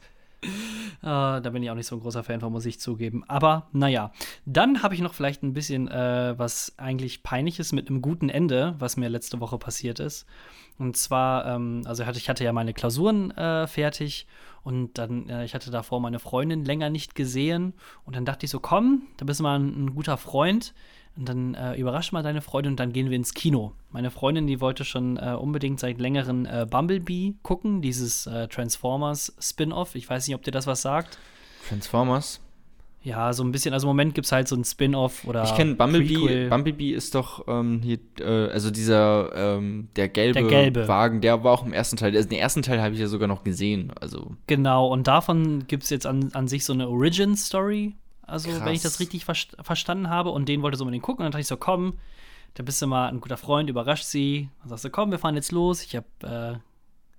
[1.02, 3.24] Uh, da bin ich auch nicht so ein großer Fan von, muss ich zugeben.
[3.28, 4.10] Aber naja,
[4.46, 8.74] dann habe ich noch vielleicht ein bisschen äh, was eigentlich peinliches mit einem guten Ende,
[8.78, 10.24] was mir letzte Woche passiert ist.
[10.78, 14.26] Und zwar, ähm, also ich hatte ja meine Klausuren äh, fertig
[14.62, 17.74] und dann, äh, ich hatte davor meine Freundin länger nicht gesehen.
[18.04, 20.74] Und dann dachte ich so, komm, da bist du mal ein, ein guter Freund.
[21.16, 23.72] Und dann äh, überrasch mal deine Freundin und dann gehen wir ins Kino.
[23.92, 29.34] Meine Freundin, die wollte schon äh, unbedingt seit längerem äh, Bumblebee gucken, dieses äh, Transformers
[29.38, 29.94] Spin-off.
[29.94, 31.18] Ich weiß nicht, ob dir das was sagt.
[31.68, 32.40] Transformers?
[33.04, 33.74] Ja, so ein bisschen.
[33.74, 35.44] Also im Moment gibt es halt so ein Spin-off oder.
[35.44, 36.14] Ich kenne Bumblebee.
[36.14, 36.48] Prequel.
[36.48, 41.44] Bumblebee ist doch ähm, hier, äh, also dieser, ähm, der, gelbe der gelbe Wagen, der
[41.44, 42.16] war auch im ersten Teil.
[42.16, 43.92] Also den ersten Teil habe ich ja sogar noch gesehen.
[44.00, 44.32] Also.
[44.46, 47.94] Genau, und davon gibt es jetzt an, an sich so eine Origin-Story.
[48.26, 48.64] Also, Krass.
[48.64, 50.30] wenn ich das richtig ver verstanden habe.
[50.30, 51.22] Und den wollte so unbedingt gucken.
[51.22, 51.98] Und dann dachte ich so, komm,
[52.54, 54.48] da bist du mal ein guter Freund, überrascht sie.
[54.60, 55.82] Dann sagst du, komm, wir fahren jetzt los.
[55.82, 56.58] Ich habe äh,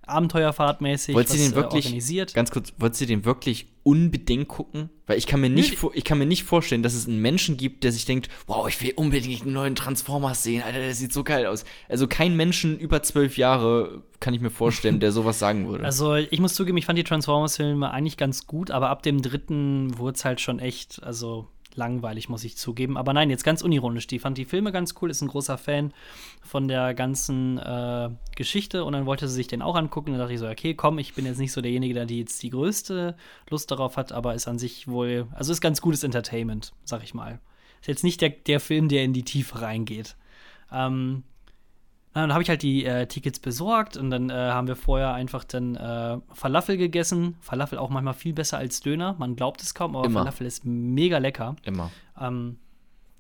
[0.08, 2.34] Abenteuerfahrtmäßig wollt was, den äh, wirklich, organisiert.
[2.34, 4.90] Ganz kurz, wollt ihr den wirklich unbedingt gucken?
[5.08, 7.84] Weil ich kann mir nicht, ich kann mir nicht vorstellen, dass es einen Menschen gibt,
[7.84, 11.24] der sich denkt, wow, ich will unbedingt einen neuen Transformers sehen, Alter, der sieht so
[11.24, 11.66] geil aus.
[11.88, 15.84] Also kein Menschen über zwölf Jahre kann ich mir vorstellen, der sowas sagen würde.
[15.96, 19.98] Also ich muss zugeben, ich fand die Transformers-Filme eigentlich ganz gut, aber ab dem dritten
[19.98, 22.98] wurde es halt schon echt, also langweilig, muss ich zugeben.
[22.98, 24.08] Aber nein, jetzt ganz unironisch.
[24.08, 25.94] Die fand die Filme ganz cool, ist ein großer Fan
[26.42, 30.12] von der ganzen äh, Geschichte und dann wollte sie sich den auch angucken.
[30.12, 32.42] Dann dachte ich so, okay, komm, ich bin jetzt nicht so derjenige, der die jetzt
[32.44, 33.16] die größte
[33.50, 37.14] Lust darauf hat, aber ist an sich wohl, also ist ganz gutes Entertainment, sag ich
[37.14, 37.40] mal.
[37.82, 40.16] Ist jetzt nicht der, der Film, der in die Tiefe reingeht.
[40.72, 41.24] Ähm,
[42.22, 45.44] dann habe ich halt die äh, Tickets besorgt und dann äh, haben wir vorher einfach
[45.44, 47.36] dann äh, Falafel gegessen.
[47.42, 49.16] Falafel auch manchmal viel besser als Döner.
[49.20, 50.22] Man glaubt es kaum, aber Immer.
[50.22, 51.58] Falafel ist mega lecker.
[51.64, 51.92] Immer.
[52.20, 52.58] Ähm,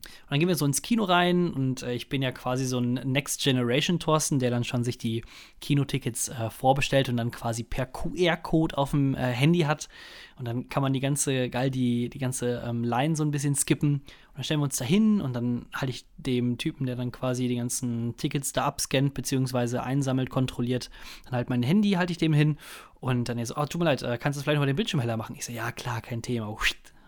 [0.06, 2.80] und dann gehen wir so ins Kino rein und äh, ich bin ja quasi so
[2.80, 5.24] ein Next Generation Thorsten, der dann schon sich die
[5.62, 9.90] Kinotickets äh, vorbestellt und dann quasi per QR-Code auf dem äh, Handy hat.
[10.38, 13.56] Und dann kann man die ganze, geil, die, die ganze ähm, Line so ein bisschen
[13.56, 13.94] skippen.
[13.94, 14.04] Und
[14.36, 17.48] dann stellen wir uns da hin und dann halte ich dem Typen, der dann quasi
[17.48, 20.90] die ganzen Tickets da abscannt, beziehungsweise einsammelt, kontrolliert,
[21.26, 22.58] dann halt mein Handy, halte ich dem hin.
[23.00, 24.76] Und dann er so, oh, tut mir leid, äh, kannst du vielleicht noch mal den
[24.76, 25.36] Bildschirm heller machen?
[25.38, 26.48] Ich so, ja, klar, kein Thema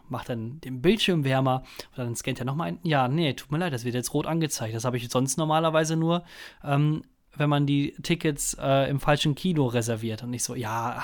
[0.09, 2.79] macht dann den Bildschirm wärmer und dann scannt er nochmal ein.
[2.83, 4.75] Ja, nee, tut mir leid, das wird jetzt rot angezeigt.
[4.75, 6.23] Das habe ich sonst normalerweise nur,
[6.63, 7.03] ähm,
[7.35, 10.23] wenn man die Tickets äh, im falschen Kino reserviert.
[10.23, 11.03] Und ich so, ja,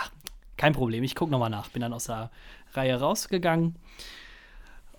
[0.57, 1.69] kein Problem, ich gucke nochmal nach.
[1.69, 2.31] Bin dann aus der
[2.73, 3.75] Reihe rausgegangen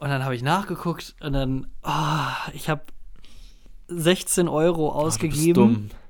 [0.04, 2.82] und dann habe ich nachgeguckt und dann, oh, ich habe
[3.88, 5.90] 16 Euro ausgegeben.
[5.92, 6.04] Oh,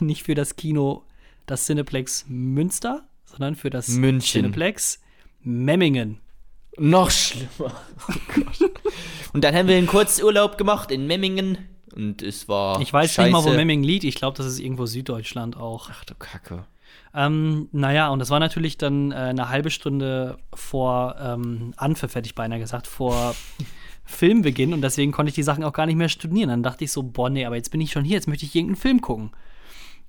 [0.04, 1.04] Nicht für das Kino,
[1.46, 4.42] das Cineplex Münster, sondern für das München.
[4.42, 5.00] Cineplex
[5.40, 6.20] Memmingen.
[6.78, 7.48] Noch schlimmer.
[8.36, 11.58] Oh und dann haben wir einen Kurzurlaub gemacht in Memmingen.
[11.94, 12.80] Und es war.
[12.80, 13.22] Ich weiß scheiße.
[13.22, 14.04] nicht mal, wo Memmingen liegt.
[14.04, 15.88] Ich glaube, das ist irgendwo Süddeutschland auch.
[15.92, 16.66] Ach du Kacke.
[17.14, 22.26] Ähm, naja, und das war natürlich dann äh, eine halbe Stunde vor ähm, Anpfiff, hätte
[22.26, 23.34] ich beinahe gesagt, vor
[24.04, 24.72] Filmbeginn.
[24.72, 26.48] Und deswegen konnte ich die Sachen auch gar nicht mehr studieren.
[26.48, 28.54] Dann dachte ich so, boah, nee, aber jetzt bin ich schon hier, jetzt möchte ich
[28.54, 29.30] irgendeinen Film gucken.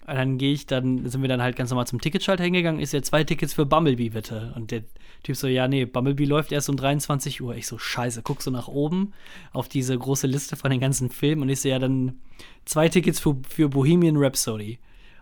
[0.08, 2.94] Und dann gehe ich dann, sind wir dann halt ganz normal zum Ticketschalter hingegangen, ist
[2.94, 4.54] ja zwei Tickets für Bumblebee, bitte.
[4.56, 4.84] Und der
[5.24, 7.56] Typ so, ja, nee, Bumblebee läuft erst um 23 Uhr.
[7.56, 9.14] Ich so, scheiße, guck so nach oben
[9.52, 12.20] auf diese große Liste von den ganzen Filmen und ich so, ja, dann
[12.66, 14.78] zwei Tickets für, für Bohemian Rhapsody.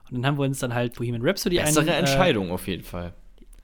[0.09, 1.65] Und dann haben wir uns dann halt Bohemian Rhapsody ein.
[1.65, 3.13] Bessere Entscheidung äh, auf jeden Fall.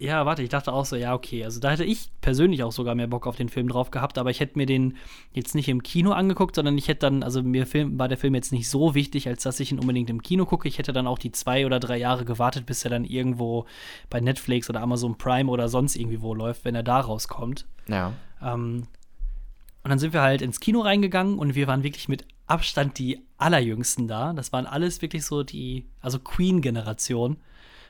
[0.02, 1.44] Ja, warte, ich dachte auch so, ja, okay.
[1.44, 4.30] Also da hätte ich persönlich auch sogar mehr Bock auf den Film drauf gehabt, aber
[4.30, 4.96] ich hätte mir den
[5.34, 8.34] jetzt nicht im Kino angeguckt, sondern ich hätte dann, also mir Film, war der Film
[8.34, 10.70] jetzt nicht so wichtig, als dass ich ihn unbedingt im Kino gucke.
[10.70, 13.66] Ich hätte dann auch die zwei oder drei Jahre gewartet, bis er dann irgendwo
[14.10, 17.66] bei Netflix oder Amazon Prime oder sonst irgendwie wo läuft, wenn er da rauskommt.
[17.90, 18.14] Ja.
[18.42, 18.84] Ähm,
[19.84, 23.22] und dann sind wir halt ins Kino reingegangen und wir waren wirklich mit Abstand die
[23.38, 24.32] allerjüngsten da.
[24.32, 27.36] Das waren alles wirklich so die, also Queen-Generation.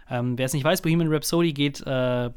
[0.10, 2.30] Ähm, Wer es nicht weiß, Bohemian Rhapsody geht, äh,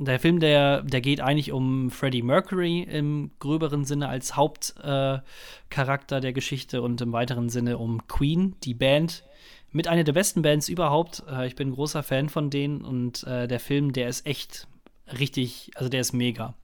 [0.00, 6.20] der Film, der, der geht eigentlich um Freddie Mercury im gröberen Sinne als Hauptcharakter äh,
[6.20, 9.24] der Geschichte und im weiteren Sinne um Queen, die Band,
[9.72, 11.24] mit einer der besten Bands überhaupt.
[11.28, 14.68] Äh, ich bin großer Fan von denen und äh, der Film, der ist echt
[15.18, 16.54] richtig, also der ist mega.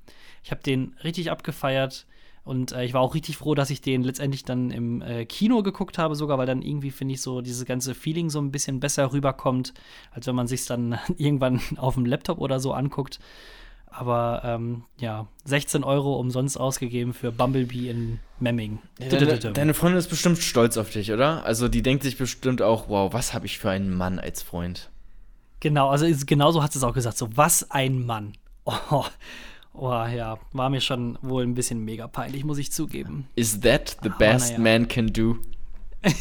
[0.44, 2.06] Ich habe den richtig abgefeiert.
[2.44, 5.62] Und äh, ich war auch richtig froh, dass ich den letztendlich dann im äh, Kino
[5.62, 8.80] geguckt habe, sogar, weil dann irgendwie, finde ich, so dieses ganze Feeling so ein bisschen
[8.80, 9.72] besser rüberkommt,
[10.12, 13.18] als wenn man sich dann irgendwann auf dem Laptop oder so anguckt.
[13.86, 18.80] Aber ähm, ja, 16 Euro umsonst ausgegeben für Bumblebee in Memming.
[18.98, 21.44] Deine, deine, Freundin ist bestimmt stolz auf dich, oder?
[21.44, 24.90] Also die denkt sich bestimmt auch, wow, was habe ich für einen Mann als Freund.
[25.60, 28.32] Genau, also genauso hat sie es auch gesagt, so was ein Mann.
[28.90, 29.04] Oh,
[29.76, 33.26] Oh ja, war mir schon wohl ein bisschen mega peinlich, muss ich zugeben.
[33.34, 34.58] Is that the best ja.
[34.60, 35.38] man can do?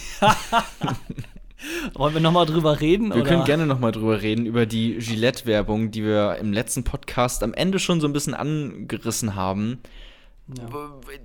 [1.94, 3.10] Wollen wir nochmal drüber reden?
[3.10, 3.26] Wir oder?
[3.26, 7.78] können gerne nochmal drüber reden, über die Gillette-Werbung, die wir im letzten Podcast am Ende
[7.78, 9.80] schon so ein bisschen angerissen haben.
[10.58, 10.68] Ja.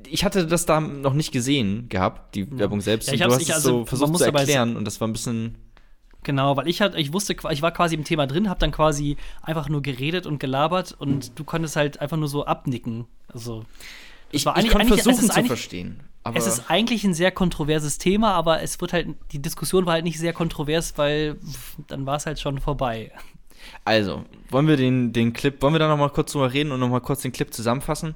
[0.07, 2.59] Ich hatte das da noch nicht gesehen gehabt, die.
[2.59, 3.09] Werbung selbst.
[3.09, 5.57] Ja, ich du hast es also, so versucht zu erklären und das war ein bisschen
[6.25, 9.17] Genau, weil ich halt, ich wusste, ich war quasi im Thema drin, hab dann quasi
[9.43, 13.07] einfach nur geredet und gelabert und du konntest halt einfach nur so abnicken.
[13.33, 13.65] Also
[14.31, 16.01] ich war eigentlich, ich eigentlich versuchen zu verstehen.
[16.35, 20.05] es ist eigentlich ein sehr kontroverses Thema, aber es wird halt, die Diskussion war halt
[20.05, 21.37] nicht sehr kontrovers, weil
[21.87, 23.13] dann war es halt schon vorbei.
[23.85, 26.81] Also, wollen wir den, den Clip, wollen wir da noch mal kurz drüber reden und
[26.81, 28.15] noch mal kurz den Clip zusammenfassen?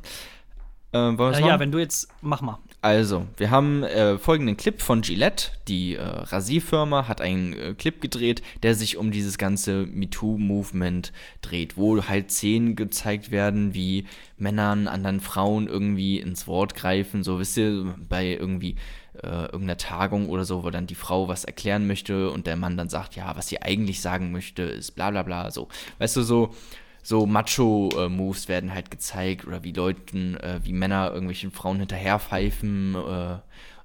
[0.93, 2.59] Äh, äh, ja, wenn du jetzt, mach mal.
[2.83, 5.53] Also, wir haben äh, folgenden Clip von Gillette.
[5.69, 11.77] Die äh, Rasierfirma hat einen äh, Clip gedreht, der sich um dieses ganze MeToo-Movement dreht,
[11.77, 17.23] wo halt Szenen gezeigt werden, wie Männern anderen Frauen irgendwie ins Wort greifen.
[17.23, 18.77] So, wisst ihr, bei irgendwie
[19.23, 22.77] äh, irgendeiner Tagung oder so, wo dann die Frau was erklären möchte und der Mann
[22.77, 25.51] dann sagt, ja, was sie eigentlich sagen möchte, ist bla bla bla.
[25.51, 26.55] So, weißt du, so
[27.03, 33.39] so Macho-Moves werden halt gezeigt oder wie Leuten, äh, wie Männer irgendwelchen Frauen hinterherpfeifen äh,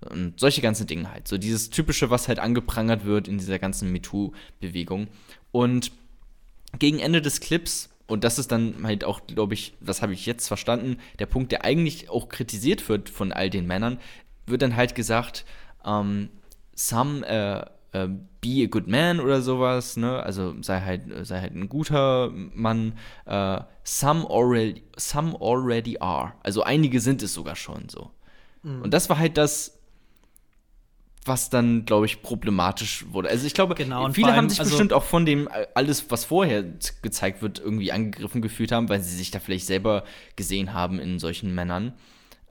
[0.10, 1.28] und solche ganzen Dinge halt.
[1.28, 5.08] So dieses typische, was halt angeprangert wird in dieser ganzen MeToo-Bewegung.
[5.52, 5.92] Und
[6.78, 10.26] gegen Ende des Clips, und das ist dann halt auch, glaube ich, das habe ich
[10.26, 14.00] jetzt verstanden, der Punkt, der eigentlich auch kritisiert wird von all den Männern,
[14.46, 15.44] wird dann halt gesagt,
[15.86, 16.30] ähm,
[16.76, 18.08] some, äh, äh,
[18.42, 20.22] be a good man oder sowas, ne?
[20.24, 22.94] Also sei halt, sei halt ein guter Mann.
[23.26, 26.34] Äh, some, already, some already are.
[26.44, 28.12] Also einige sind es sogar schon so.
[28.64, 28.84] Mhm.
[28.84, 29.80] Und das war halt das,
[31.26, 33.30] was dann, glaube ich, problematisch wurde.
[33.30, 36.10] Also ich glaube, genau, viele allem, haben sich also bestimmt auch von dem äh, alles,
[36.10, 36.64] was vorher
[37.02, 40.04] gezeigt wird, irgendwie angegriffen gefühlt haben, weil sie sich da vielleicht selber
[40.36, 41.94] gesehen haben in solchen Männern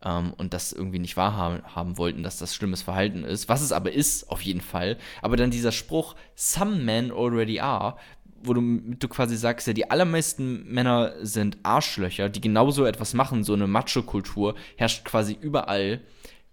[0.03, 3.73] ähm, und das irgendwie nicht wahrhaben haben wollten, dass das schlimmes Verhalten ist, was es
[3.73, 4.99] aber ist, auf jeden Fall.
[5.23, 7.97] Aber dann dieser Spruch, some men already are,
[8.43, 13.45] wo du, du quasi sagst, ja, die allermeisten Männer sind Arschlöcher, die genauso etwas machen,
[13.45, 16.01] so eine Macho-Kultur herrscht quasi überall.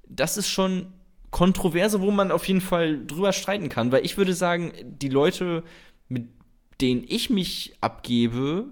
[0.08, 0.94] Das ist schon
[1.30, 5.64] kontroverse, wo man auf jeden Fall drüber streiten kann, weil ich würde sagen, die Leute,
[6.08, 6.28] mit
[6.80, 8.68] denen ich mich abgebe,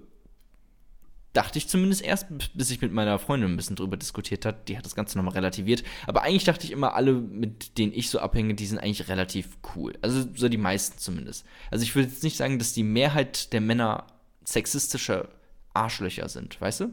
[1.32, 4.68] dachte ich zumindest erst, bis ich mit meiner Freundin ein bisschen drüber diskutiert hat.
[4.68, 5.82] Die hat das Ganze nochmal relativiert.
[6.06, 9.56] Aber eigentlich dachte ich immer, alle, mit denen ich so abhänge, die sind eigentlich relativ
[9.74, 9.94] cool.
[10.02, 11.46] Also so die meisten zumindest.
[11.70, 14.06] Also ich würde jetzt nicht sagen, dass die Mehrheit der Männer
[14.44, 15.28] sexistische
[15.72, 16.90] Arschlöcher sind, weißt du?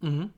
[0.00, 0.30] Mhm.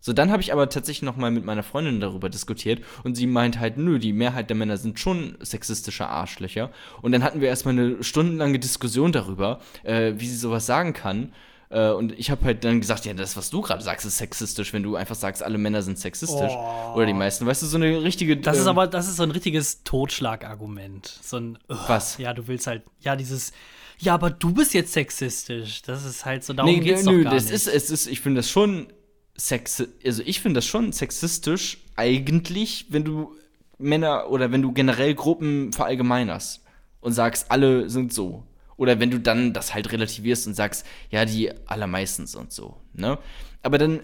[0.00, 3.26] So, dann habe ich aber tatsächlich noch mal mit meiner Freundin darüber diskutiert und sie
[3.26, 6.70] meint halt, nö, die Mehrheit der Männer sind schon sexistische Arschlöcher.
[7.02, 11.32] Und dann hatten wir erstmal eine stundenlange Diskussion darüber, äh, wie sie sowas sagen kann.
[11.68, 14.72] Äh, und ich habe halt dann gesagt, ja, das, was du gerade sagst, ist sexistisch,
[14.72, 16.52] wenn du einfach sagst, alle Männer sind sexistisch.
[16.52, 16.94] Oh.
[16.94, 17.46] Oder die meisten.
[17.46, 18.36] Weißt du, so eine richtige.
[18.36, 21.06] Das ähm, ist aber, das ist so ein richtiges Totschlagargument.
[21.22, 21.58] So ein.
[21.68, 22.18] Uh, was?
[22.18, 23.52] Ja, du willst halt, ja, dieses.
[23.98, 25.82] Ja, aber du bist jetzt sexistisch.
[25.82, 27.54] Das ist halt so, darum nee, geht's nö, doch gar das nicht.
[27.54, 28.88] Ist, es ist, ich finde das schon
[29.36, 33.34] sexi also ich finde das schon sexistisch eigentlich, wenn du
[33.78, 36.62] Männer oder wenn du generell Gruppen verallgemeinerst
[37.00, 38.44] und sagst, alle sind so.
[38.76, 43.18] Oder wenn du dann das halt relativierst und sagst, ja, die allermeisten sind so, ne?
[43.62, 44.00] Aber dann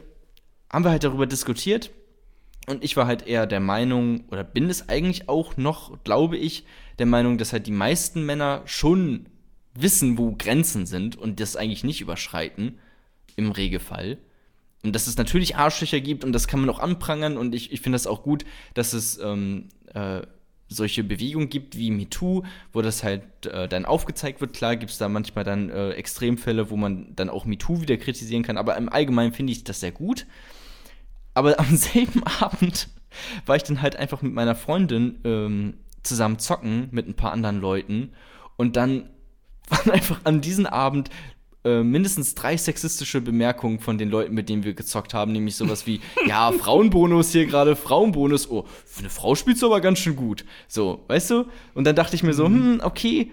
[0.71, 1.91] haben wir halt darüber diskutiert
[2.67, 6.65] und ich war halt eher der Meinung, oder bin es eigentlich auch noch, glaube ich,
[6.99, 9.27] der Meinung, dass halt die meisten Männer schon
[9.75, 12.79] wissen, wo Grenzen sind und das eigentlich nicht überschreiten,
[13.37, 14.19] im Regelfall.
[14.85, 17.81] Und dass es natürlich Arschlöcher gibt und das kann man auch anprangern und ich, ich
[17.81, 20.23] finde das auch gut, dass es ähm, äh,
[20.73, 24.55] solche Bewegungen gibt wie MeToo, wo das halt äh, dann aufgezeigt wird.
[24.55, 28.43] Klar gibt es da manchmal dann äh, Extremfälle, wo man dann auch MeToo wieder kritisieren
[28.43, 30.27] kann, aber im Allgemeinen finde ich das sehr gut.
[31.35, 32.89] Aber am selben Abend
[33.47, 37.61] war ich dann halt einfach mit meiner Freundin ähm, zusammen zocken mit ein paar anderen
[37.61, 38.13] Leuten
[38.57, 39.11] und dann
[39.69, 41.11] waren einfach an diesem Abend
[41.65, 45.87] äh, mindestens drei sexistische Bemerkungen von den Leuten, mit denen wir gezockt haben, nämlich sowas
[45.87, 50.17] wie, ja, Frauenbonus hier gerade, Frauenbonus, oh, für eine Frau spielst du aber ganz schön
[50.17, 50.45] gut.
[50.67, 51.45] So, weißt du?
[51.75, 52.79] Und dann dachte ich mir so, mhm.
[52.79, 53.31] hm, okay,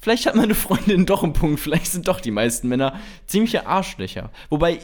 [0.00, 4.30] vielleicht hat meine Freundin doch einen Punkt, vielleicht sind doch die meisten Männer ziemliche Arschlöcher.
[4.48, 4.80] Wobei, äh,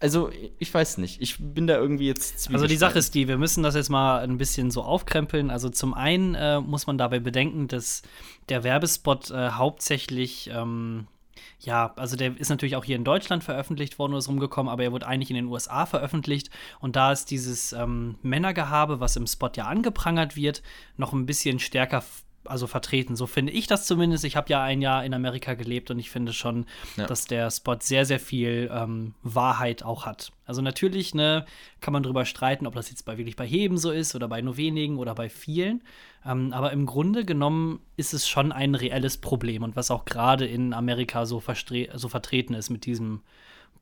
[0.00, 2.52] also ich weiß nicht, ich bin da irgendwie jetzt.
[2.52, 5.48] Also die Sache ist die, wir müssen das jetzt mal ein bisschen so aufkrempeln.
[5.48, 8.02] Also zum einen äh, muss man dabei bedenken, dass
[8.48, 11.06] der Werbespot äh, hauptsächlich ähm,
[11.60, 14.84] ja, also der ist natürlich auch hier in Deutschland veröffentlicht worden oder ist rumgekommen, aber
[14.84, 16.50] er wurde eigentlich in den USA veröffentlicht.
[16.80, 20.62] Und da ist dieses ähm, Männergehabe, was im Spot ja angeprangert wird,
[20.96, 22.02] noch ein bisschen stärker
[22.48, 23.16] also vertreten.
[23.16, 24.24] So finde ich das zumindest.
[24.24, 26.66] Ich habe ja ein Jahr in Amerika gelebt und ich finde schon,
[26.96, 27.06] ja.
[27.06, 30.32] dass der Spot sehr, sehr viel ähm, Wahrheit auch hat.
[30.44, 31.44] Also natürlich, ne,
[31.80, 34.40] kann man drüber streiten, ob das jetzt bei wirklich bei Heben so ist oder bei
[34.42, 35.82] nur wenigen oder bei vielen.
[36.26, 40.46] Ähm, aber im Grunde genommen ist es schon ein reelles Problem und was auch gerade
[40.46, 41.42] in Amerika so,
[41.94, 43.22] so vertreten ist mit diesem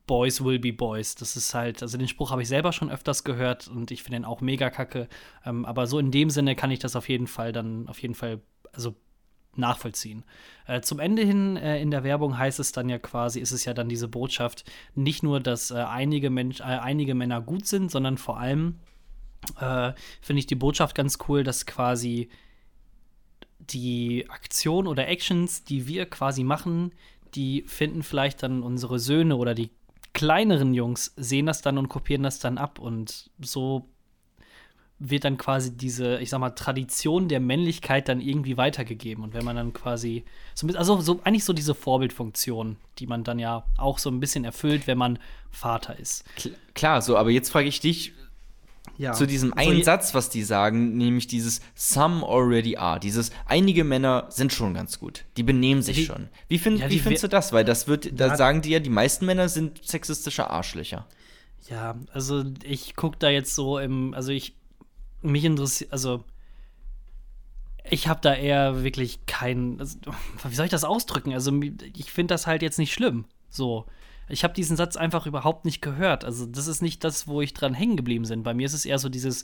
[0.07, 1.15] Boys will be Boys.
[1.15, 4.19] Das ist halt, also den Spruch habe ich selber schon öfters gehört und ich finde
[4.19, 5.07] ihn auch mega kacke.
[5.45, 8.15] Ähm, aber so in dem Sinne kann ich das auf jeden Fall dann auf jeden
[8.15, 8.95] Fall also
[9.55, 10.23] nachvollziehen.
[10.67, 13.65] Äh, zum Ende hin äh, in der Werbung heißt es dann ja quasi, ist es
[13.65, 17.89] ja dann diese Botschaft, nicht nur, dass äh, einige, Mensch, äh, einige Männer gut sind,
[17.89, 18.79] sondern vor allem
[19.59, 22.29] äh, finde ich die Botschaft ganz cool, dass quasi
[23.59, 26.91] die Aktion oder Actions, die wir quasi machen,
[27.33, 29.71] die finden vielleicht dann unsere Söhne oder die
[30.13, 33.89] kleineren Jungs, sehen das dann und kopieren das dann ab und so
[34.97, 39.25] wird dann quasi diese, ich sag mal, Tradition der Männlichkeit dann irgendwie weitergegeben.
[39.25, 43.37] Und wenn man dann quasi, so, also so, eigentlich so diese Vorbildfunktion, die man dann
[43.37, 45.19] ja auch so ein bisschen erfüllt, wenn man
[45.51, 46.23] Vater ist.
[46.73, 48.13] Klar, so, aber jetzt frage ich dich
[48.97, 49.13] ja.
[49.13, 52.99] zu diesem einen so, Satz, was die sagen, nämlich dieses Some already are.
[52.99, 55.25] Dieses einige Männer sind schon ganz gut.
[55.37, 56.29] Die benehmen sich die, schon.
[56.47, 57.53] Wie, find, ja, wie findest du das?
[57.53, 61.07] Weil das wird, da sagen die ja, die meisten Männer sind sexistische Arschlöcher.
[61.69, 64.55] Ja, also ich gucke da jetzt so im, also ich
[65.21, 66.23] mich interessiert, also
[67.89, 69.97] ich habe da eher wirklich kein, also,
[70.47, 71.33] wie soll ich das ausdrücken?
[71.33, 71.51] Also
[71.95, 73.25] ich finde das halt jetzt nicht schlimm.
[73.49, 73.85] So,
[74.27, 76.25] ich habe diesen Satz einfach überhaupt nicht gehört.
[76.25, 78.43] Also das ist nicht das, wo ich dran hängen geblieben bin.
[78.43, 79.43] Bei mir ist es eher so dieses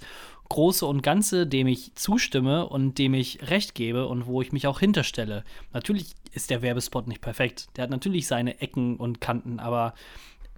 [0.50, 4.68] große und Ganze, dem ich zustimme und dem ich recht gebe und wo ich mich
[4.68, 5.44] auch hinterstelle.
[5.74, 7.68] Natürlich ist der Werbespot nicht perfekt.
[7.76, 9.94] Der hat natürlich seine Ecken und Kanten, aber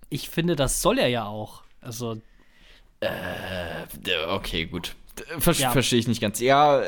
[0.09, 1.63] ich finde, das soll er ja auch.
[1.81, 2.17] Also
[3.01, 4.95] äh, okay, gut.
[5.39, 5.71] Ver ja.
[5.71, 6.39] Verstehe ich nicht ganz.
[6.39, 6.81] Ja,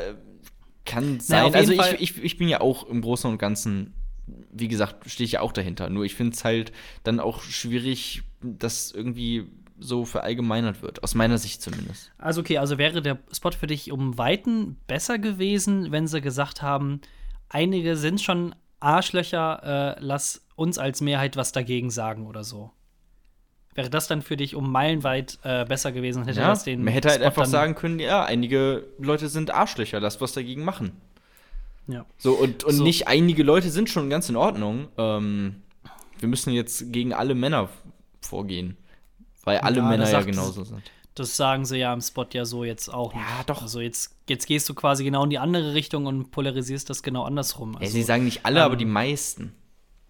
[0.84, 1.50] kann sein.
[1.52, 3.92] Na, also ich, ich, ich bin ja auch im Großen und Ganzen,
[4.26, 5.88] wie gesagt, stehe ich ja auch dahinter.
[5.90, 6.72] Nur ich finde es halt
[7.04, 9.46] dann auch schwierig, dass irgendwie
[9.78, 12.12] so verallgemeinert wird, aus meiner Sicht zumindest.
[12.18, 16.62] Also okay, also wäre der Spot für dich um Weiten besser gewesen, wenn sie gesagt
[16.62, 17.00] haben,
[17.48, 22.70] einige sind schon Arschlöcher, äh, lass uns als Mehrheit was dagegen sagen oder so.
[23.74, 26.24] Wäre das dann für dich um meilenweit äh, besser gewesen?
[26.24, 29.50] Hätte ja, das den man hätte halt Spot einfach sagen können, ja, einige Leute sind
[29.50, 30.92] Arschlöcher, lass was dagegen machen.
[31.88, 32.04] Ja.
[32.18, 32.82] So, und, und so.
[32.82, 34.88] nicht einige Leute sind schon ganz in Ordnung.
[34.98, 35.62] Ähm,
[36.18, 37.68] wir müssen jetzt gegen alle Männer
[38.20, 38.76] vorgehen.
[39.44, 40.82] Weil alle ja, Männer ja genauso sind.
[41.14, 43.14] Das sagen sie ja im Spot ja so jetzt auch.
[43.14, 43.22] Nicht.
[43.24, 43.62] Ja, doch.
[43.62, 47.22] Also jetzt, jetzt gehst du quasi genau in die andere Richtung und polarisierst das genau
[47.24, 47.76] andersrum.
[47.76, 49.54] Also, ja, sie sagen nicht alle, ähm, aber die meisten.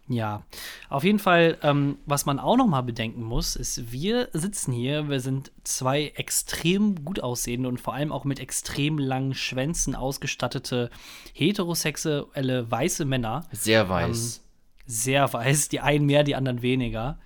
[0.08, 0.44] Ja,
[0.88, 5.08] auf jeden Fall, ähm, was man auch noch mal bedenken muss, ist, wir sitzen hier,
[5.08, 10.90] wir sind zwei extrem gut aussehende und vor allem auch mit extrem langen Schwänzen ausgestattete
[11.32, 13.46] heterosexuelle weiße Männer.
[13.50, 14.36] Sehr weiß.
[14.36, 14.42] Ähm,
[14.86, 17.18] sehr weiß, die einen mehr, die anderen weniger.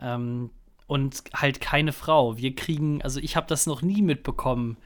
[0.00, 0.50] Ähm,
[0.86, 2.36] und halt keine Frau.
[2.36, 4.76] Wir kriegen, also ich habe das noch nie mitbekommen,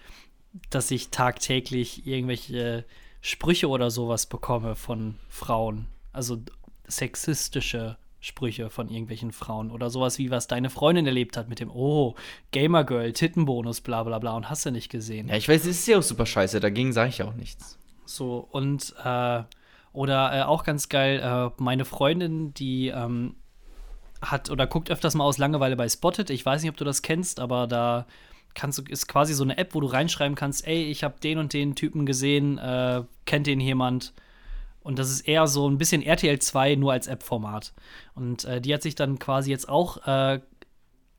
[0.71, 2.85] dass ich tagtäglich irgendwelche
[3.21, 5.89] Sprüche oder sowas bekomme von Frauen.
[6.13, 6.39] Also
[6.91, 11.71] sexistische Sprüche von irgendwelchen Frauen oder sowas wie was deine Freundin erlebt hat mit dem
[11.71, 12.15] Oh,
[12.53, 15.29] Gamergirl, Tittenbonus, bla bla bla und hast du nicht gesehen.
[15.29, 17.79] Ja, ich weiß, es ist ja auch super scheiße, dagegen sage ich auch nichts.
[18.05, 19.43] So, und äh,
[19.93, 23.37] oder äh, auch ganz geil, äh, meine Freundin, die ähm,
[24.21, 26.29] hat oder guckt öfters mal aus Langeweile bei Spotted.
[26.31, 28.07] Ich weiß nicht, ob du das kennst, aber da
[28.55, 31.39] kannst du, ist quasi so eine App, wo du reinschreiben kannst, ey, ich habe den
[31.39, 34.13] und den Typen gesehen, äh, kennt den jemand?
[34.83, 37.73] Und das ist eher so ein bisschen RTL 2 nur als App-Format.
[38.15, 40.41] Und äh, die hat sich dann quasi jetzt auch äh,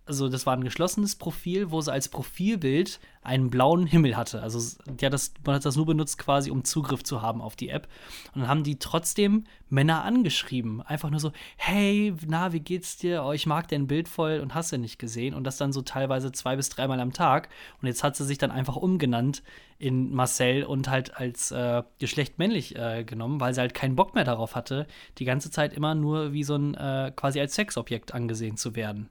[0.05, 4.41] also das war ein geschlossenes Profil, wo sie als Profilbild einen blauen Himmel hatte.
[4.41, 4.59] Also
[4.99, 7.87] ja, das, man hat das nur benutzt quasi, um Zugriff zu haben auf die App.
[8.33, 10.81] Und dann haben die trotzdem Männer angeschrieben.
[10.81, 13.23] Einfach nur so, hey, na, wie geht's dir?
[13.23, 15.35] Oh, ich mag dein Bild voll und hast du nicht gesehen.
[15.35, 17.49] Und das dann so teilweise zwei bis dreimal am Tag.
[17.79, 19.43] Und jetzt hat sie sich dann einfach umgenannt
[19.77, 24.15] in Marcel und halt als äh, Geschlecht männlich äh, genommen, weil sie halt keinen Bock
[24.15, 24.87] mehr darauf hatte,
[25.19, 29.09] die ganze Zeit immer nur wie so ein, äh, quasi als Sexobjekt angesehen zu werden.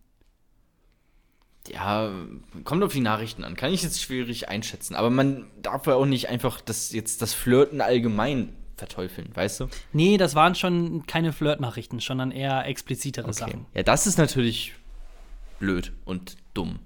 [1.69, 2.11] Ja,
[2.65, 3.55] kommt auf die Nachrichten an.
[3.55, 4.95] Kann ich jetzt schwierig einschätzen.
[4.95, 9.69] Aber man darf ja auch nicht einfach das, jetzt das Flirten allgemein verteufeln, weißt du?
[9.93, 13.35] Nee, das waren schon keine Flirtnachrichten, sondern eher explizitere okay.
[13.35, 13.67] Sachen.
[13.75, 14.73] Ja, das ist natürlich
[15.59, 16.81] blöd und dumm.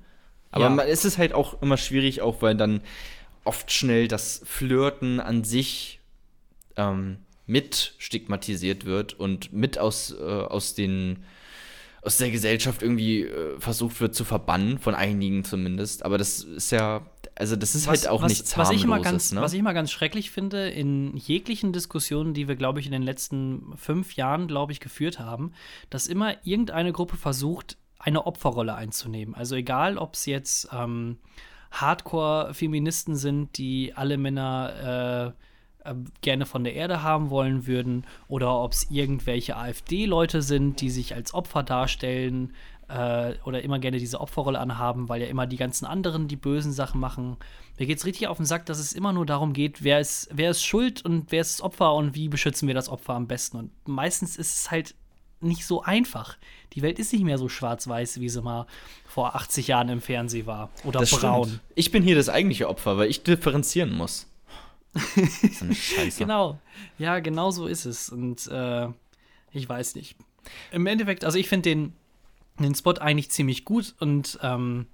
[0.50, 0.84] Aber ja.
[0.84, 2.80] es ist halt auch immer schwierig, auch weil dann
[3.44, 6.00] oft schnell das Flirten an sich
[6.76, 11.24] ähm, mit stigmatisiert wird und mit aus, äh, aus den
[12.04, 16.04] aus der Gesellschaft irgendwie äh, versucht wird zu verbannen, von einigen zumindest.
[16.04, 19.00] Aber das ist ja, also das ist was, halt auch was, nichts was ich, immer
[19.00, 19.40] ganz, ne?
[19.40, 23.02] was ich immer ganz schrecklich finde, in jeglichen Diskussionen, die wir, glaube ich, in den
[23.02, 25.52] letzten fünf Jahren, glaube ich, geführt haben,
[25.90, 29.34] dass immer irgendeine Gruppe versucht, eine Opferrolle einzunehmen.
[29.34, 31.18] Also egal, ob es jetzt ähm,
[31.70, 35.44] Hardcore-Feministen sind, die alle Männer äh,
[35.84, 40.90] äh, gerne von der Erde haben wollen würden oder ob es irgendwelche AfD-Leute sind, die
[40.90, 42.52] sich als Opfer darstellen
[42.88, 46.72] äh, oder immer gerne diese Opferrolle anhaben, weil ja immer die ganzen anderen die bösen
[46.72, 47.36] Sachen machen.
[47.78, 50.28] Mir geht es richtig auf den Sack, dass es immer nur darum geht, wer ist,
[50.32, 53.26] wer ist schuld und wer ist das Opfer und wie beschützen wir das Opfer am
[53.26, 53.58] besten.
[53.58, 54.94] Und meistens ist es halt
[55.40, 56.36] nicht so einfach.
[56.72, 58.66] Die Welt ist nicht mehr so schwarz-weiß, wie sie mal
[59.06, 60.70] vor 80 Jahren im Fernsehen war.
[60.84, 61.48] Oder das braun.
[61.48, 61.60] Stimmt.
[61.74, 64.26] Ich bin hier das eigentliche Opfer, weil ich differenzieren muss.
[65.52, 66.18] So eine Scheiße.
[66.18, 66.58] genau.
[66.98, 68.08] Ja, genau so ist es.
[68.10, 68.88] Und äh,
[69.52, 70.16] ich weiß nicht.
[70.72, 71.92] Im Endeffekt, also ich finde den,
[72.58, 74.86] den Spot eigentlich ziemlich gut und ähm,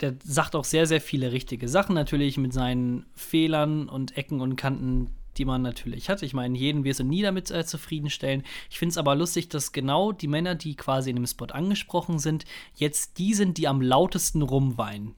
[0.00, 4.56] der sagt auch sehr, sehr viele richtige Sachen, natürlich mit seinen Fehlern und Ecken und
[4.56, 6.22] Kanten, die man natürlich hat.
[6.22, 8.42] Ich meine, jeden wirst du nie damit äh, zufriedenstellen.
[8.70, 12.18] Ich finde es aber lustig, dass genau die Männer, die quasi in dem Spot angesprochen
[12.18, 12.44] sind,
[12.74, 15.14] jetzt die sind, die am lautesten rumweinen.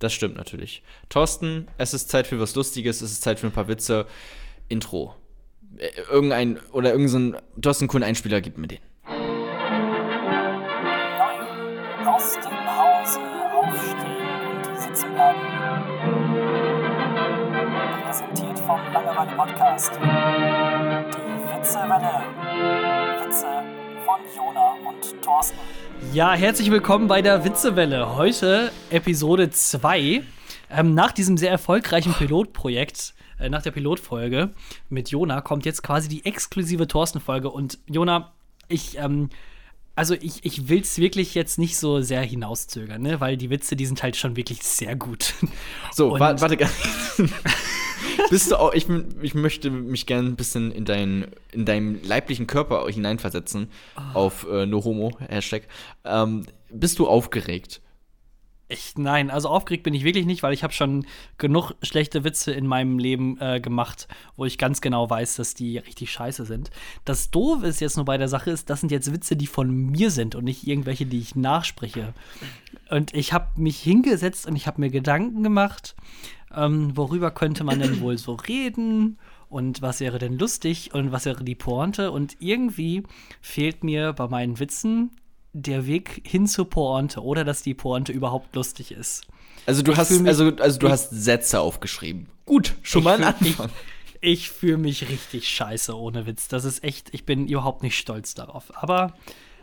[0.00, 0.82] Das stimmt natürlich.
[1.10, 4.06] Thorsten, es ist Zeit für was Lustiges, es ist Zeit für ein paar Witze.
[4.68, 5.14] Intro.
[5.76, 8.78] Äh, irgendein, oder irgendein, hast einen coolen Einspieler, gib mir den.
[12.06, 13.20] Aus dem Hause
[13.52, 15.40] aufstehen und sitzen bleiben.
[18.02, 19.92] Präsentiert vom Langeweile Podcast.
[19.96, 22.24] Die Witzewelle.
[23.22, 23.62] Witze
[24.06, 25.58] von Jona und Thorsten.
[26.12, 28.16] Ja, herzlich willkommen bei der Witzewelle.
[28.16, 30.22] Heute Episode 2.
[30.70, 34.50] Ähm, nach diesem sehr erfolgreichen Pilotprojekt, äh, nach der Pilotfolge
[34.88, 37.50] mit Jona, kommt jetzt quasi die exklusive Thorsten-Folge.
[37.50, 38.32] Und Jona,
[38.66, 39.30] ich, ähm,
[39.96, 43.20] also ich, ich will es wirklich jetzt nicht so sehr hinauszögern, ne?
[43.20, 45.34] weil die Witze, die sind halt schon wirklich sehr gut.
[45.92, 46.56] So, warte, warte.
[48.30, 48.86] Bist du auch, ich,
[49.22, 54.18] ich möchte mich gerne ein bisschen in, dein, in deinen leiblichen Körper hineinversetzen, oh.
[54.18, 55.64] auf äh, No Homo, Hashtag.
[56.04, 57.80] Ähm, bist du aufgeregt?
[58.72, 61.04] Ich, nein, also aufgeregt bin ich wirklich nicht, weil ich habe schon
[61.38, 64.06] genug schlechte Witze in meinem Leben äh, gemacht,
[64.36, 66.70] wo ich ganz genau weiß, dass die richtig scheiße sind.
[67.04, 69.70] Das Doofe ist jetzt nur bei der Sache ist, das sind jetzt Witze, die von
[69.70, 72.14] mir sind und nicht irgendwelche, die ich nachspreche.
[72.90, 75.96] Und ich habe mich hingesetzt und ich habe mir Gedanken gemacht,
[76.54, 79.18] ähm, worüber könnte man denn wohl so reden
[79.48, 82.12] und was wäre denn lustig und was wäre die Pointe.
[82.12, 83.02] Und irgendwie
[83.40, 85.10] fehlt mir bei meinen Witzen
[85.52, 89.26] der Weg hin zur Pointe oder dass die Pointe überhaupt lustig ist.
[89.66, 92.28] Also du ich hast also also du hast Sätze aufgeschrieben.
[92.46, 93.70] Gut, schon mal ein Anfang.
[94.20, 96.48] ich fühle mich richtig scheiße, ohne Witz.
[96.48, 98.72] Das ist echt, ich bin überhaupt nicht stolz darauf.
[98.74, 99.14] Aber,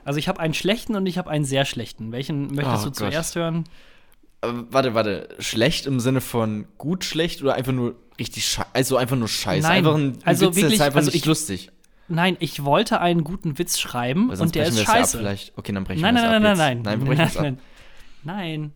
[0.03, 2.11] also ich habe einen schlechten und ich habe einen sehr schlechten.
[2.11, 3.65] Welchen möchtest Oh du zuerst hören?
[4.41, 5.29] Äh, warte, warte.
[5.39, 8.69] Schlecht im Sinne von gut schlecht oder einfach nur richtig scheiße?
[8.73, 9.67] Also einfach nur scheiße.
[9.67, 11.71] Nein, einfach ein, ein also Witz, wirklich, ist einfach also nicht ich- lustig.
[12.09, 15.17] Nein, ich wollte einen guten Witz schreiben und der ist es scheiße.
[15.17, 15.57] vielleicht.
[15.57, 16.99] Okay, dann brechen Nein, wir nein, es nein, ab nein, nein.
[16.99, 17.43] Nein, wir brechen es ab.
[17.43, 17.59] nein.
[18.23, 18.73] Nein.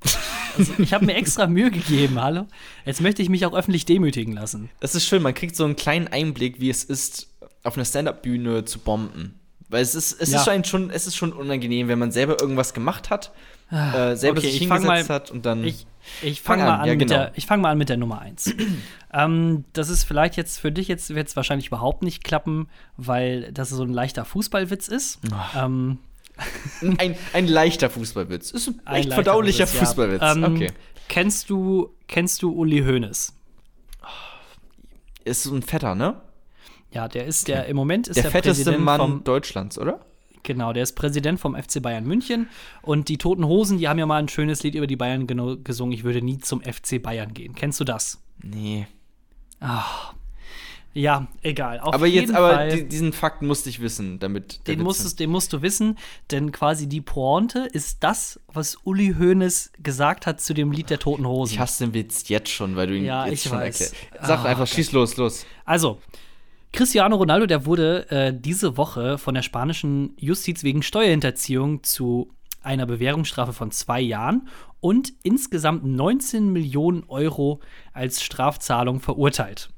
[0.57, 2.45] Also, ich habe mir extra Mühe gegeben, hallo?
[2.85, 4.69] Jetzt möchte ich mich auch öffentlich demütigen lassen.
[4.79, 7.27] Das ist schön, man kriegt so einen kleinen Einblick, wie es ist,
[7.63, 9.39] auf einer Stand-Up-Bühne zu bomben.
[9.67, 10.43] Weil es ist, es Ja.
[10.43, 13.31] ist schon, es ist schon unangenehm, wenn man selber irgendwas gemacht hat,
[13.71, 15.63] äh, selber okay, sich ich fang hingesetzt mal- hat und dann.
[15.63, 15.87] Ich,
[16.21, 17.13] ich Fang fange mal, an, an ja, mit genau.
[17.21, 18.55] der- ich fang mal an mit der Nummer 1.
[19.13, 22.67] ähm, das ist vielleicht jetzt für dich jetzt wird es wahrscheinlich überhaupt nicht klappen,
[22.97, 25.19] weil das so ein leichter Fußballwitz ist.
[25.57, 25.99] Ähm,
[26.97, 28.51] ein, ein leichter Fußballwitz.
[28.51, 29.79] Ist ein ein echt leichter verdaulicher Witz, ja.
[29.79, 30.21] Fußballwitz.
[30.23, 30.71] Ähm, okay.
[31.07, 33.33] Kennst du, kennst du Uli Hoeneß?
[35.23, 36.19] Ist so ein Fetter, ne?
[36.91, 40.01] Ja, der ist der im Moment ist Der, der, fetteste Präsident Mann Deutschlands, oder?
[40.43, 42.49] Genau, der ist Präsident vom FC Bayern München.
[42.81, 45.27] Und die Toten Hosen, die haben ja mal ein schönes Lied über die Bayern
[45.63, 45.93] gesungen.
[45.93, 47.53] Ich würde nie zum FC Bayern gehen.
[47.55, 48.21] Kennst du das?
[48.41, 48.87] Nee.
[50.93, 51.79] Ja, egal.
[51.79, 54.67] Auf Aber jetzt, aber Fall, die, diesen Fakt musste ich wissen, damit.
[54.67, 55.97] der den, musstest, den musst du wissen,
[56.31, 60.99] denn quasi die Pointe ist das, was Uli Hoeneß gesagt hat zu dem Lied der
[60.99, 61.53] Toten Hosen.
[61.53, 63.79] Ich hasse den Witz jetzt schon, weil du ihn Ja, jetzt ich schon weiß.
[63.79, 63.95] erklärst.
[64.27, 65.45] Sag Ah, einfach, schieß los, los.
[65.63, 66.01] Also,
[66.73, 72.85] Cristiano Ronaldo, der wurde äh, diese Woche von der spanischen Justiz wegen Steuerhinterziehung zu einer
[72.85, 74.47] Bewährungsstrafe von zwei Jahren
[74.79, 77.59] und insgesamt 19 Millionen Euro
[77.93, 79.69] als Strafzahlung verurteilt.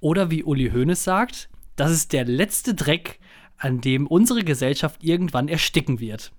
[0.00, 3.18] Oder wie Uli Hoeneß sagt, das ist der letzte Dreck,
[3.56, 6.32] an dem unsere Gesellschaft irgendwann ersticken wird.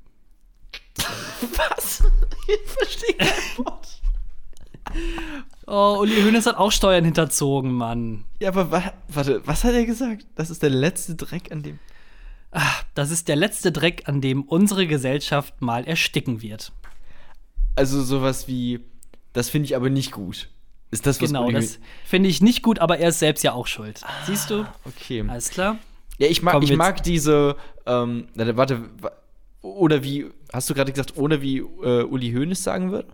[1.70, 2.04] Was?
[2.46, 4.02] Ich verstehe kein Wort.
[5.68, 8.26] Oh, Uli Hoeneß hat auch Steuern hinterzogen, Mann.
[8.42, 10.26] Ja, aber wa warte, was hat er gesagt?
[10.36, 11.80] Das ist der letzte Dreck an dem.
[12.94, 16.72] Das ist der letzte Dreck, an dem unsere Gesellschaft mal ersticken wird.
[17.76, 18.82] Also sowas wie,
[19.34, 20.50] das finde ich aber nicht gut.
[20.92, 23.54] Ist das was Genau, Uli- das finde ich nicht gut, aber er ist selbst ja
[23.54, 24.02] auch schuld.
[24.28, 24.66] Siehst du?
[24.86, 25.24] Okay.
[25.28, 25.78] Alles klar.
[26.20, 27.56] Ja, ich mag, Komm, ich mag diese,
[27.88, 29.12] ähm, warte, wa-
[29.64, 33.08] oder wie, hast du gerade gesagt, oder wie äh, Uli Hoeneß sagen würde?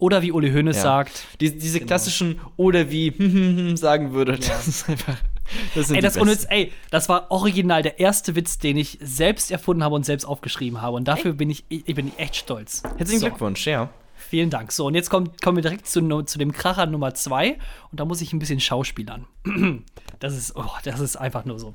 [0.00, 0.82] Oder wie Uli Hoeneß Ja.
[0.82, 5.16] sagt, Die, diese klassischen, oder wie sagen würde, das ist einfach,
[5.74, 6.50] das ey, das, besten.
[6.50, 10.80] ey, das war original der erste Witz, den ich selbst erfunden habe und selbst aufgeschrieben
[10.82, 10.96] habe.
[10.96, 12.82] Und dafür bin ich, ich, bin echt stolz.
[12.96, 13.90] Herzlichen so, Glückwunsch, ja.
[14.16, 14.72] Vielen Dank.
[14.72, 17.58] So, und jetzt kommt, kommen wir direkt zu, zu dem Kracher Nummer zwei.
[17.90, 19.26] Und da muss ich ein bisschen schauspielern.
[20.18, 21.72] Das ist, oh, das ist einfach nur so.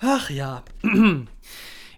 [0.00, 0.62] Ach ja.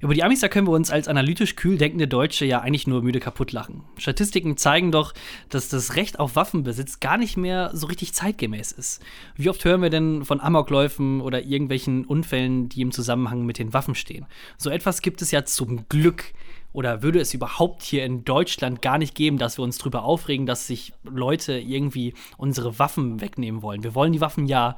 [0.02, 3.02] Über die Amis, da können wir uns als analytisch kühl denkende Deutsche ja eigentlich nur
[3.02, 3.84] müde kaputt lachen.
[3.96, 5.14] Statistiken zeigen doch,
[5.48, 9.00] dass das Recht auf Waffenbesitz gar nicht mehr so richtig zeitgemäß ist.
[9.36, 13.72] Wie oft hören wir denn von Amokläufen oder irgendwelchen Unfällen, die im Zusammenhang mit den
[13.74, 14.26] Waffen stehen?
[14.58, 16.34] So etwas gibt es ja zum Glück
[16.72, 20.46] oder würde es überhaupt hier in Deutschland gar nicht geben, dass wir uns darüber aufregen,
[20.46, 23.84] dass sich Leute irgendwie unsere Waffen wegnehmen wollen.
[23.84, 24.76] Wir wollen die Waffen ja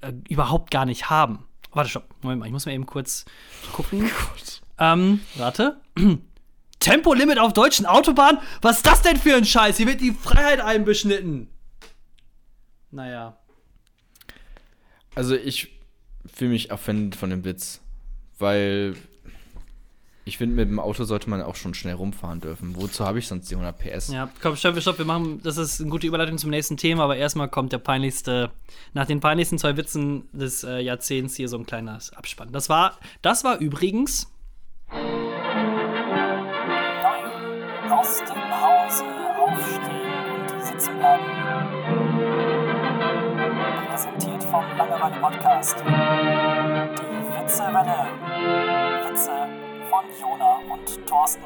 [0.00, 1.40] äh, überhaupt gar nicht haben.
[1.72, 2.08] Warte, stopp.
[2.22, 3.26] Moment mal, ich muss mal eben kurz
[3.74, 4.10] gucken.
[4.82, 5.80] Ähm, warte.
[6.80, 8.40] Tempolimit auf deutschen Autobahnen?
[8.62, 9.76] Was ist das denn für ein Scheiß?
[9.76, 11.46] Hier wird die Freiheit einbeschnitten.
[12.90, 13.36] Naja.
[15.14, 15.68] Also ich
[16.34, 17.80] fühle mich offended von dem Witz,
[18.40, 18.96] weil
[20.24, 22.74] ich finde, mit dem Auto sollte man auch schon schnell rumfahren dürfen.
[22.74, 24.08] Wozu habe ich sonst die 100 PS?
[24.08, 27.16] Ja, komm, stopp, stopp, wir machen, das ist eine gute Überleitung zum nächsten Thema, aber
[27.16, 28.50] erstmal kommt der peinlichste,
[28.94, 32.50] nach den peinlichsten zwei Witzen des äh, Jahrzehnts hier so ein kleiner Abspann.
[32.52, 34.31] Das war, das war übrigens,
[37.92, 39.04] aus dem Hause
[39.38, 41.24] aufstehen und sitzen bleiben.
[43.88, 45.76] Präsentiert vom Langeweile Podcast.
[45.80, 48.06] Die Witzewelle.
[49.08, 49.30] Witze
[49.90, 51.42] von Jona und Thorsten.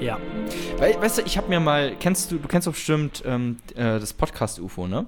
[0.00, 0.18] ja,
[0.78, 4.00] Weil, weißt du, ich habe mir mal, kennst du, du kennst doch bestimmt ähm, äh,
[4.00, 5.06] das Podcast UFO, ne?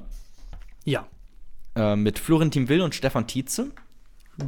[0.84, 1.04] ja,
[1.74, 3.72] Äh, mit Florentin Will und Stefan Tietze.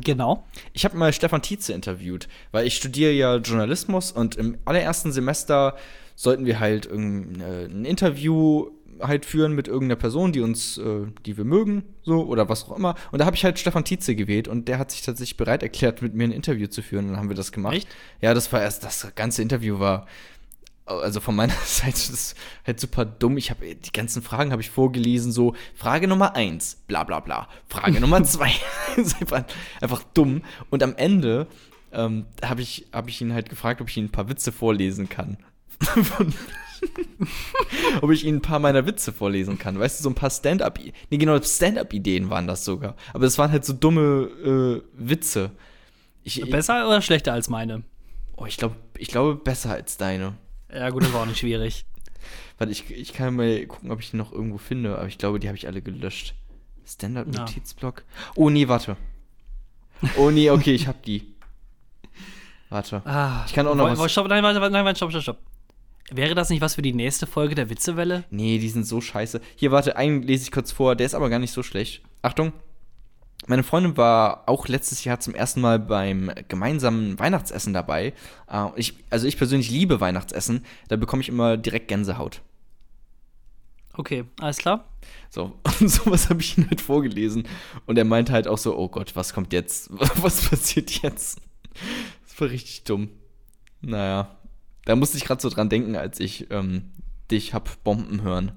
[0.01, 0.47] Genau.
[0.73, 5.77] Ich habe mal Stefan Tietze interviewt, weil ich studiere ja Journalismus und im allerersten Semester
[6.15, 8.71] sollten wir halt irgendein, äh, ein Interview
[9.01, 12.77] halt führen mit irgendeiner Person, die uns, äh, die wir mögen, so oder was auch
[12.77, 12.95] immer.
[13.13, 16.03] Und da habe ich halt Stefan Tietze gewählt und der hat sich tatsächlich bereit erklärt,
[16.03, 17.07] mit mir ein Interview zu führen.
[17.07, 17.77] Und dann haben wir das gemacht.
[17.77, 17.89] Echt?
[18.21, 20.07] Ja, das war erst, das ganze Interview war,
[20.89, 22.37] also von meiner Seite das ist
[22.67, 23.37] halt super dumm.
[23.37, 27.49] Ich habe die ganzen Fragen habe ich vorgelesen, so Frage Nummer eins, bla bla bla.
[27.69, 28.53] Frage Nummer zwei,
[28.97, 29.45] ist einfach,
[29.81, 30.43] einfach dumm.
[30.71, 31.47] Und am Ende
[31.93, 35.09] ähm, habe ich, hab ich ihn halt gefragt, ob ich ihm ein paar Witze vorlesen
[35.09, 35.39] kann.
[38.01, 39.79] Ob ich ihnen ein paar meiner Witze vorlesen kann.
[39.79, 40.79] Weißt du, so ein paar Stand-up,
[41.11, 42.95] nee, genau, Stand-up-Ideen waren das sogar.
[43.13, 45.51] Aber es waren halt so dumme äh, Witze.
[46.23, 47.83] Ich, besser oder schlechter als meine?
[48.37, 50.35] Oh, ich glaube, ich glaube besser als deine.
[50.73, 51.87] Ja, gut, das war auch nicht schwierig.
[52.59, 55.39] Warte, ich, ich kann mal gucken, ob ich die noch irgendwo finde, aber ich glaube,
[55.39, 56.35] die habe ich alle gelöscht.
[56.87, 58.05] Standard-Notizblock.
[58.07, 58.33] Ja.
[58.35, 58.97] Oh, nee, warte.
[60.17, 61.35] Oh, nee, okay, ich habe die.
[62.69, 63.03] Warte.
[63.07, 64.13] Ah, ich kann auch noch was.
[64.13, 65.39] Stopp, nein, nein, nein, nein, stopp, stopp, stopp.
[66.11, 68.25] Wäre das nicht was für die nächste Folge der Witzewelle?
[68.31, 69.41] Nee, die sind so scheiße.
[69.57, 72.03] Hier, warte, einen lese ich kurz vor, der ist aber gar nicht so schlecht.
[72.23, 72.53] Achtung.
[73.49, 78.13] Meine Freundin war auch letztes Jahr zum ersten Mal beim gemeinsamen Weihnachtsessen dabei.
[78.47, 80.67] Äh, ich, also ich persönlich liebe Weihnachtsessen.
[80.89, 82.43] Da bekomme ich immer direkt Gänsehaut.
[83.95, 84.85] Okay, alles klar.
[85.31, 87.49] So, und sowas habe ich ihm halt vorgelesen.
[87.87, 89.91] Und er meinte halt auch so, oh Gott, was kommt jetzt?
[90.23, 91.41] Was passiert jetzt?
[92.27, 93.09] Das war richtig dumm.
[93.81, 94.37] Naja,
[94.85, 96.91] da musste ich gerade so dran denken, als ich ähm,
[97.31, 98.53] dich hab Bomben hören.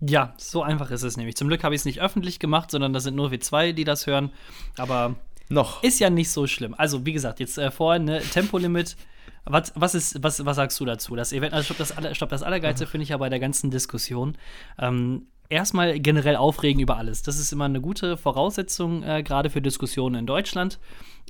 [0.00, 1.36] Ja, so einfach ist es nämlich.
[1.36, 3.84] Zum Glück habe ich es nicht öffentlich gemacht, sondern da sind nur wir zwei, die
[3.84, 4.30] das hören.
[4.76, 5.16] Aber
[5.48, 5.82] noch.
[5.82, 6.74] Ist ja nicht so schlimm.
[6.76, 8.96] Also, wie gesagt, jetzt äh, vorhin, ne, Tempolimit.
[9.44, 11.14] Was, was, ist, was, was sagst du dazu?
[11.14, 13.70] Das Event, also stopp, das, aller, stopp, das Allergeilste finde ich ja bei der ganzen
[13.70, 14.36] Diskussion.
[14.76, 17.22] Ähm, erstmal generell aufregen über alles.
[17.22, 20.80] Das ist immer eine gute Voraussetzung, äh, gerade für Diskussionen in Deutschland.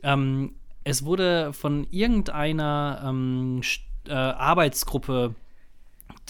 [0.02, 3.60] Ähm, es wurde von irgendeiner ähm,
[4.08, 5.34] äh, Arbeitsgruppe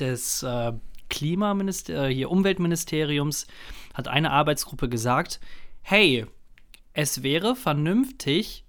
[0.00, 0.72] des äh,
[1.08, 3.46] Klimaminister hier Umweltministeriums
[3.94, 5.40] hat eine Arbeitsgruppe gesagt,
[5.82, 6.26] hey,
[6.92, 8.64] es wäre vernünftig,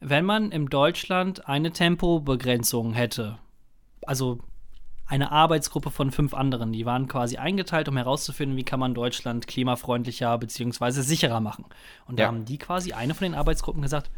[0.00, 3.38] wenn man in Deutschland eine Tempobegrenzung hätte.
[4.06, 4.38] Also
[5.06, 9.46] eine Arbeitsgruppe von fünf anderen, die waren quasi eingeteilt, um herauszufinden, wie kann man Deutschland
[9.46, 11.00] klimafreundlicher bzw.
[11.00, 11.64] sicherer machen.
[12.06, 12.28] Und da ja.
[12.28, 14.10] haben die quasi eine von den Arbeitsgruppen gesagt,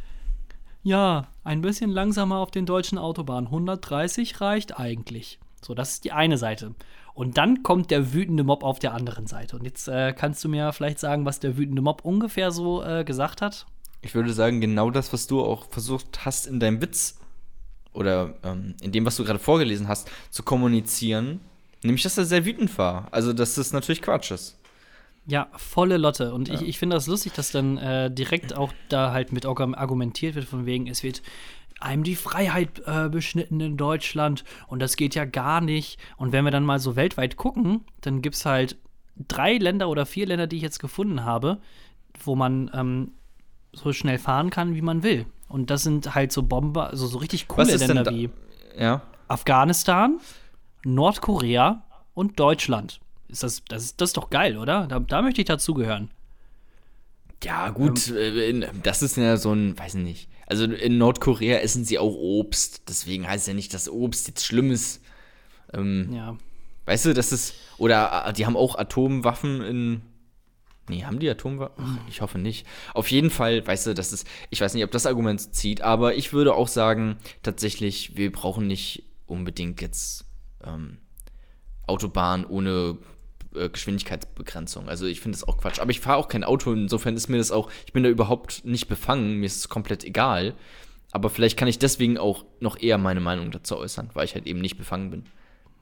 [0.83, 5.39] ja, ein bisschen langsamer auf den deutschen Autobahnen, 130 reicht eigentlich.
[5.63, 6.75] So, das ist die eine Seite.
[7.15, 9.57] Und dann kommt der wütende Mob auf der anderen Seite.
[9.57, 13.05] Und jetzt äh, kannst du mir vielleicht sagen, was der wütende Mob ungefähr so äh,
[13.05, 13.67] gesagt hat?
[14.03, 17.19] Ich würde sagen, genau das, was du auch versucht hast in deinem Witz
[17.93, 21.41] oder ähm, in dem, was du gerade vorgelesen hast, zu kommunizieren.
[21.83, 23.09] Nämlich, dass er sehr wütend war.
[23.11, 24.59] Also, dass das natürlich Quatsch ist.
[25.27, 26.33] Ja, volle Lotte.
[26.33, 26.55] Und ja.
[26.55, 30.47] ich, ich finde das lustig, dass dann äh, direkt auch da halt mit argumentiert wird,
[30.47, 31.23] von wegen, es wird
[31.81, 35.99] einem die Freiheit äh, beschnitten in Deutschland und das geht ja gar nicht.
[36.17, 38.77] Und wenn wir dann mal so weltweit gucken, dann gibt es halt
[39.17, 41.59] drei Länder oder vier Länder, die ich jetzt gefunden habe,
[42.23, 43.13] wo man ähm,
[43.73, 45.27] so schnell fahren kann, wie man will.
[45.49, 48.31] Und das sind halt so Bomber, also so richtig coole Länder wie
[48.79, 49.03] ja.
[49.29, 50.21] Afghanistan,
[50.85, 53.01] Nordkorea und Deutschland.
[53.29, 54.87] Ist das, das, ist, das ist doch geil, oder?
[54.87, 56.11] Da, da möchte ich dazugehören.
[57.43, 60.29] Ja, gut, ähm, das ist ja so ein, weiß ich nicht.
[60.51, 62.89] Also in Nordkorea essen sie auch Obst.
[62.89, 65.01] Deswegen heißt ja nicht, dass Obst jetzt schlimm ist.
[65.73, 66.37] Ähm, ja.
[66.87, 67.55] Weißt du, das ist.
[67.79, 70.03] Oder äh, die haben auch Atomwaffen in.
[70.89, 72.01] Nee, haben die Atomwaffen?
[72.09, 72.67] Ich hoffe nicht.
[72.95, 74.27] Auf jeden Fall, weißt du, das ist.
[74.51, 78.67] Ich weiß nicht, ob das Argument zieht, aber ich würde auch sagen, tatsächlich, wir brauchen
[78.67, 80.25] nicht unbedingt jetzt
[80.65, 80.99] ähm,
[81.87, 82.99] Autobahn ohne
[83.55, 84.89] äh, Geschwindigkeitsbegrenzung.
[84.89, 85.81] Also ich finde das auch Quatsch.
[85.81, 88.65] Aber ich fahre auch kein Auto, insofern ist mir das auch, ich bin da überhaupt
[88.65, 90.55] nicht befangen, mir ist es komplett egal.
[91.13, 94.47] Aber vielleicht kann ich deswegen auch noch eher meine Meinung dazu äußern, weil ich halt
[94.47, 95.25] eben nicht befangen bin.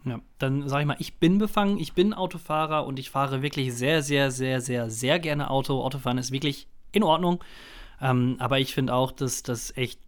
[0.04, 3.74] Ja, dann sage ich mal, ich bin befangen, ich bin Autofahrer und ich fahre wirklich
[3.74, 5.82] sehr, sehr, sehr, sehr, sehr gerne Auto.
[5.82, 7.44] Autofahren ist wirklich in Ordnung.
[8.00, 10.00] Ähm, aber ich finde auch, dass das echt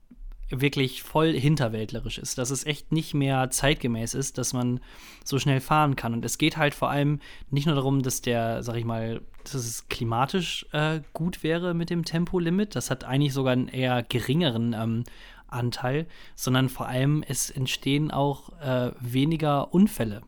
[0.51, 4.81] wirklich voll hinterwäldlerisch ist, dass es echt nicht mehr zeitgemäß ist, dass man
[5.25, 6.13] so schnell fahren kann.
[6.13, 7.21] Und es geht halt vor allem
[7.51, 11.91] nicht nur darum, dass der, sag ich mal, dass es klimatisch äh, gut wäre mit
[11.91, 12.75] dem Tempolimit.
[12.75, 15.05] Das hat eigentlich sogar einen eher geringeren ähm,
[15.49, 20.23] Anteil, sondern vor allem es entstehen auch äh, weniger Unfälle.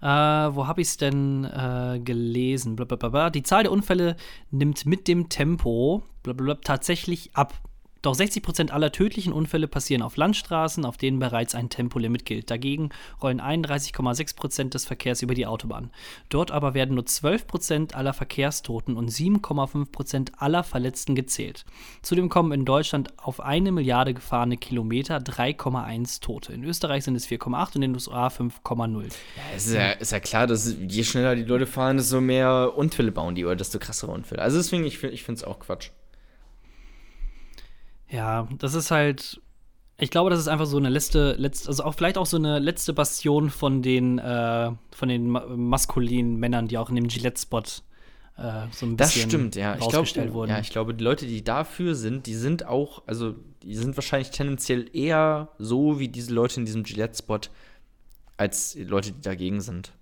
[0.00, 2.74] Äh, wo habe ich es denn äh, gelesen?
[2.74, 3.30] Blablabla.
[3.30, 4.16] Die Zahl der Unfälle
[4.50, 7.54] nimmt mit dem Tempo blablabla, tatsächlich ab.
[8.02, 12.50] Doch 60 Prozent aller tödlichen Unfälle passieren auf Landstraßen, auf denen bereits ein Tempolimit gilt.
[12.50, 12.90] Dagegen
[13.22, 15.92] rollen 31,6 Prozent des Verkehrs über die Autobahn.
[16.28, 21.64] Dort aber werden nur 12 Prozent aller Verkehrstoten und 7,5 Prozent aller Verletzten gezählt.
[22.02, 26.52] Zudem kommen in Deutschland auf eine Milliarde gefahrene Kilometer 3,1 Tote.
[26.52, 29.02] In Österreich sind es 4,8 und in den USA 5,0.
[29.36, 33.12] Ja, ist ja, ist ja klar, dass je schneller die Leute fahren, desto mehr Unfälle
[33.12, 34.42] bauen die oder desto krassere Unfälle.
[34.42, 35.90] Also deswegen, ich, ich finde es auch Quatsch.
[38.12, 39.40] Ja, das ist halt.
[39.98, 42.58] Ich glaube, das ist einfach so eine letzte, letzte also auch vielleicht auch so eine
[42.58, 47.60] letzte Bastion von den, äh, von den maskulinen Männern, die auch in dem Gillette-Spot
[48.36, 49.76] äh, so ein bisschen das stimmt, ja.
[49.76, 50.50] Ich glaub, wurden.
[50.50, 54.30] Ja, ich glaube, die Leute, die dafür sind, die sind auch, also die sind wahrscheinlich
[54.30, 57.40] tendenziell eher so wie diese Leute in diesem Gillette-Spot
[58.36, 59.92] als Leute, die dagegen sind.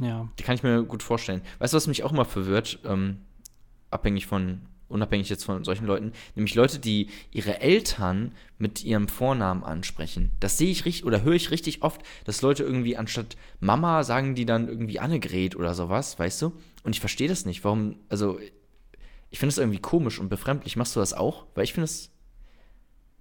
[0.00, 0.28] Ja.
[0.38, 1.42] Die kann ich mir gut vorstellen.
[1.58, 3.18] Weißt du, was mich auch immer verwirrt, ähm,
[3.90, 9.64] abhängig von, unabhängig jetzt von solchen Leuten, nämlich Leute, die ihre Eltern mit ihrem Vornamen
[9.64, 10.30] ansprechen.
[10.40, 14.34] Das sehe ich richtig oder höre ich richtig oft, dass Leute irgendwie anstatt Mama sagen
[14.34, 16.52] die dann irgendwie Annegret oder sowas, weißt du?
[16.82, 17.64] Und ich verstehe das nicht.
[17.64, 18.38] Warum, also
[19.30, 20.76] ich finde es irgendwie komisch und befremdlich.
[20.76, 21.46] Machst du das auch?
[21.54, 22.10] Weil ich finde es.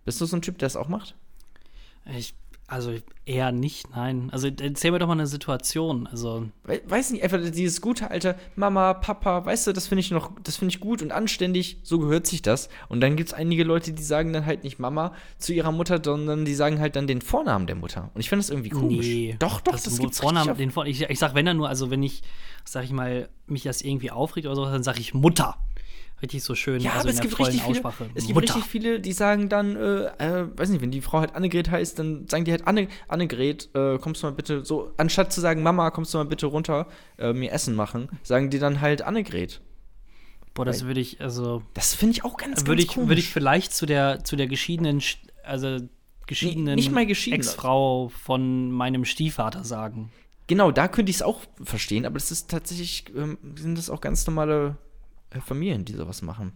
[0.06, 1.16] Bist du so ein Typ, der es auch macht?
[2.18, 2.34] Ich,
[2.70, 2.94] also
[3.24, 4.28] eher nicht, nein.
[4.34, 6.06] Also erzähl mir doch mal eine Situation.
[6.06, 6.50] Also.
[6.66, 10.32] We weiß nicht, einfach dieses gute alte Mama, Papa, weißt du, das finde ich noch,
[10.44, 12.68] das finde ich gut und anständig, so gehört sich das.
[12.90, 16.02] Und dann gibt es einige Leute, die sagen dann halt nicht Mama zu ihrer Mutter,
[16.04, 18.12] sondern die sagen halt dann den Vornamen der Mutter.
[18.14, 19.06] Und ich finde das irgendwie komisch.
[19.06, 21.56] Nee, doch, doch, das, das, das gibt's Vornamen, den Vor ich, ich sag, wenn dann
[21.56, 22.22] nur, also wenn ich,
[22.66, 25.58] sag ich mal, mich das irgendwie aufregt oder so, dann sage ich Mutter.
[26.22, 28.10] Richtig so schön, Ja, also aber es gibt, richtig viele, Aussprache.
[28.16, 28.56] es gibt Mutter.
[28.56, 32.00] richtig viele, die sagen dann, äh, äh, weiß nicht, wenn die Frau halt Annegret heißt,
[32.00, 35.62] dann sagen die halt Anne, Annegret, äh, kommst du mal bitte so, anstatt zu sagen,
[35.62, 36.88] Mama, kommst du mal bitte runter,
[37.20, 39.62] äh, mir Essen machen, sagen die dann halt Annegret.
[40.56, 43.30] Boah, das würde ich, also, Das finde ich auch ganz, würde ganz ich, würde ich
[43.30, 45.78] vielleicht zu der, zu der geschiedenen, Sch- also
[46.26, 47.36] geschiedenen nicht mal geschieden.
[47.36, 50.12] Ex-Frau von meinem Stiefvater sagen.
[50.48, 54.02] Genau, da könnte ich es auch verstehen, aber das ist tatsächlich, ähm, sind das auch
[54.02, 54.78] ganz normale
[55.42, 56.54] Familien, die sowas machen.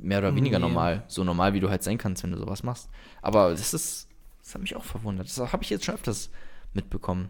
[0.00, 0.66] Mehr oder weniger Nee.
[0.66, 1.04] normal.
[1.08, 2.88] So normal, wie du halt sein kannst, wenn du sowas machst.
[3.20, 4.08] Aber das ist,
[4.42, 5.26] das hat mich auch verwundert.
[5.26, 6.30] Das habe ich jetzt schon öfters
[6.72, 7.28] mitbekommen.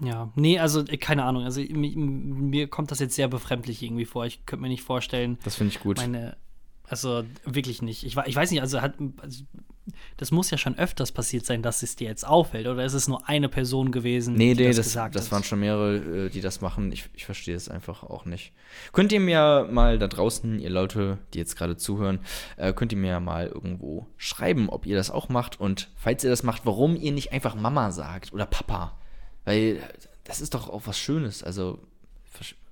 [0.00, 1.42] Ja, nee, also äh, keine Ahnung.
[1.44, 4.26] Also mi- mir kommt das jetzt sehr befremdlich irgendwie vor.
[4.26, 5.96] Ich könnte mir nicht vorstellen, Das finde ich gut.
[5.96, 6.36] meine,
[6.84, 8.04] also wirklich nicht.
[8.04, 9.42] Ich, ich weiß nicht, also hat, also,
[10.16, 12.66] das muss ja schon öfters passiert sein, dass es dir jetzt auffällt.
[12.66, 15.32] Oder ist es nur eine Person gewesen, Nee, die nee, das, das, gesagt das hat?
[15.32, 16.92] waren schon mehrere, äh, die das machen.
[16.92, 18.52] Ich, ich verstehe es einfach auch nicht.
[18.92, 22.20] Könnt ihr mir mal da draußen, ihr Leute, die jetzt gerade zuhören,
[22.56, 26.30] äh, könnt ihr mir mal irgendwo schreiben, ob ihr das auch macht und falls ihr
[26.30, 28.96] das macht, warum ihr nicht einfach Mama sagt oder Papa.
[29.44, 29.80] Weil
[30.24, 31.42] das ist doch auch was Schönes.
[31.42, 31.78] Also,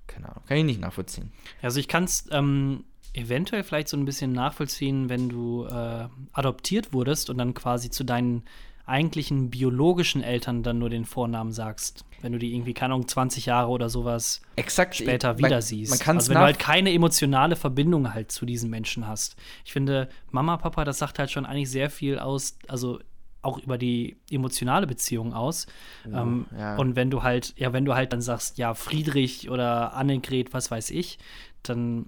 [0.07, 1.33] keine Ahnung, kann ich nicht nachvollziehen.
[1.63, 6.93] Also ich kann es ähm, eventuell vielleicht so ein bisschen nachvollziehen, wenn du äh, adoptiert
[6.93, 8.45] wurdest und dann quasi zu deinen
[8.87, 12.05] eigentlichen biologischen Eltern dann nur den Vornamen sagst.
[12.23, 14.95] Wenn du die irgendwie, keine Ahnung, 20 Jahre oder sowas Exakt.
[14.95, 16.07] später man, wieder siehst.
[16.07, 19.37] Man also wenn du halt keine emotionale Verbindung halt zu diesen Menschen hast.
[19.65, 23.01] Ich finde, Mama, Papa, das sagt halt schon eigentlich sehr viel aus, also
[23.47, 25.67] auch über die emotionale Beziehung aus.
[26.05, 26.77] ähm, ja.
[26.77, 30.71] Und wenn du halt, ja, wenn du halt dann sagst, ja, Friedrich oder Annegret, was
[30.71, 31.19] weiß ich,
[31.63, 32.07] dann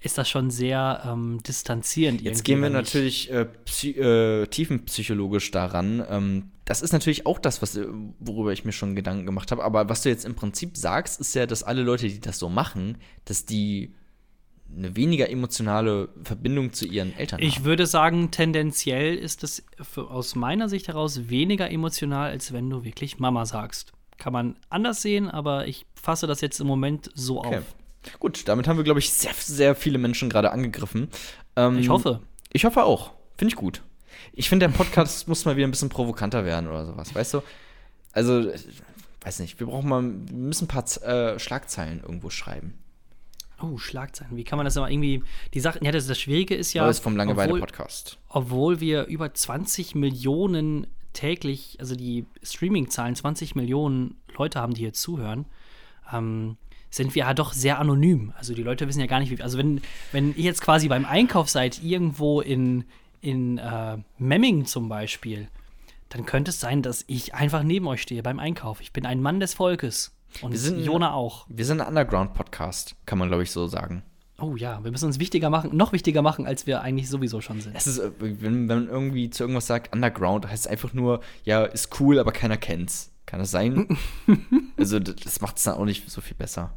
[0.00, 2.22] ist das schon sehr ähm, distanzierend.
[2.22, 3.46] Jetzt gehen wir natürlich äh,
[3.82, 6.04] äh, tiefenpsychologisch daran.
[6.08, 7.86] Ähm, das ist natürlich auch das, was, äh,
[8.18, 9.62] worüber ich mir schon Gedanken gemacht habe.
[9.62, 12.48] Aber was du jetzt im Prinzip sagst, ist ja, dass alle Leute, die das so
[12.48, 12.96] machen,
[13.26, 13.94] dass die
[14.76, 17.64] eine weniger emotionale Verbindung zu ihren Eltern Ich haben.
[17.64, 19.64] würde sagen, tendenziell ist es
[19.96, 23.92] aus meiner Sicht heraus weniger emotional, als wenn du wirklich Mama sagst.
[24.18, 27.58] Kann man anders sehen, aber ich fasse das jetzt im Moment so Okay.
[27.58, 27.74] auf.
[28.18, 31.08] Gut, damit haben wir, glaube ich, sehr, sehr viele Menschen gerade angegriffen.
[31.56, 32.20] Ähm, Ich hoffe.
[32.52, 33.12] Ich hoffe auch.
[33.36, 33.82] Finde ich gut.
[34.32, 37.42] Ich finde, der Podcast muss mal wieder ein bisschen provokanter werden oder sowas, weißt du?
[38.12, 38.58] Also, äh,
[39.22, 42.74] weiß nicht, wir brauchen mal, wir müssen ein paar äh, Schlagzeilen irgendwo schreiben.
[43.62, 44.36] Oh, Schlagzeilen.
[44.36, 45.22] Wie kann man das aber irgendwie.
[45.54, 46.88] Die Sache, ja, das, das Schwierige ist ja.
[46.88, 48.18] Ist vom obwohl, Langeweile-Podcast.
[48.28, 54.92] obwohl wir über 20 Millionen täglich, also die Streaming-Zahlen, 20 Millionen Leute haben, die hier
[54.92, 55.46] zuhören,
[56.12, 56.56] ähm,
[56.88, 58.32] sind wir ja doch sehr anonym.
[58.36, 59.42] Also die Leute wissen ja gar nicht, wie.
[59.42, 59.80] Also wenn,
[60.12, 62.84] wenn ihr jetzt quasi beim Einkauf seid, irgendwo in,
[63.20, 65.48] in äh, Memmingen zum Beispiel,
[66.08, 68.80] dann könnte es sein, dass ich einfach neben euch stehe beim Einkauf.
[68.80, 70.12] Ich bin ein Mann des Volkes.
[70.42, 71.46] Und Wir sind- Jona auch.
[71.48, 74.02] Wir sind ein Underground-Podcast, kann man, glaube ich, so sagen.
[74.38, 77.60] Oh ja, wir müssen uns wichtiger machen, noch wichtiger machen, als wir eigentlich sowieso schon
[77.60, 77.76] sind.
[77.76, 81.20] Es ist, äh, wenn, wenn man irgendwie zu irgendwas sagt, Underground, heißt es einfach nur,
[81.44, 83.12] ja, ist cool, aber keiner kennt's.
[83.26, 83.98] Kann das sein?
[84.78, 86.72] also, das macht es dann auch nicht so viel besser.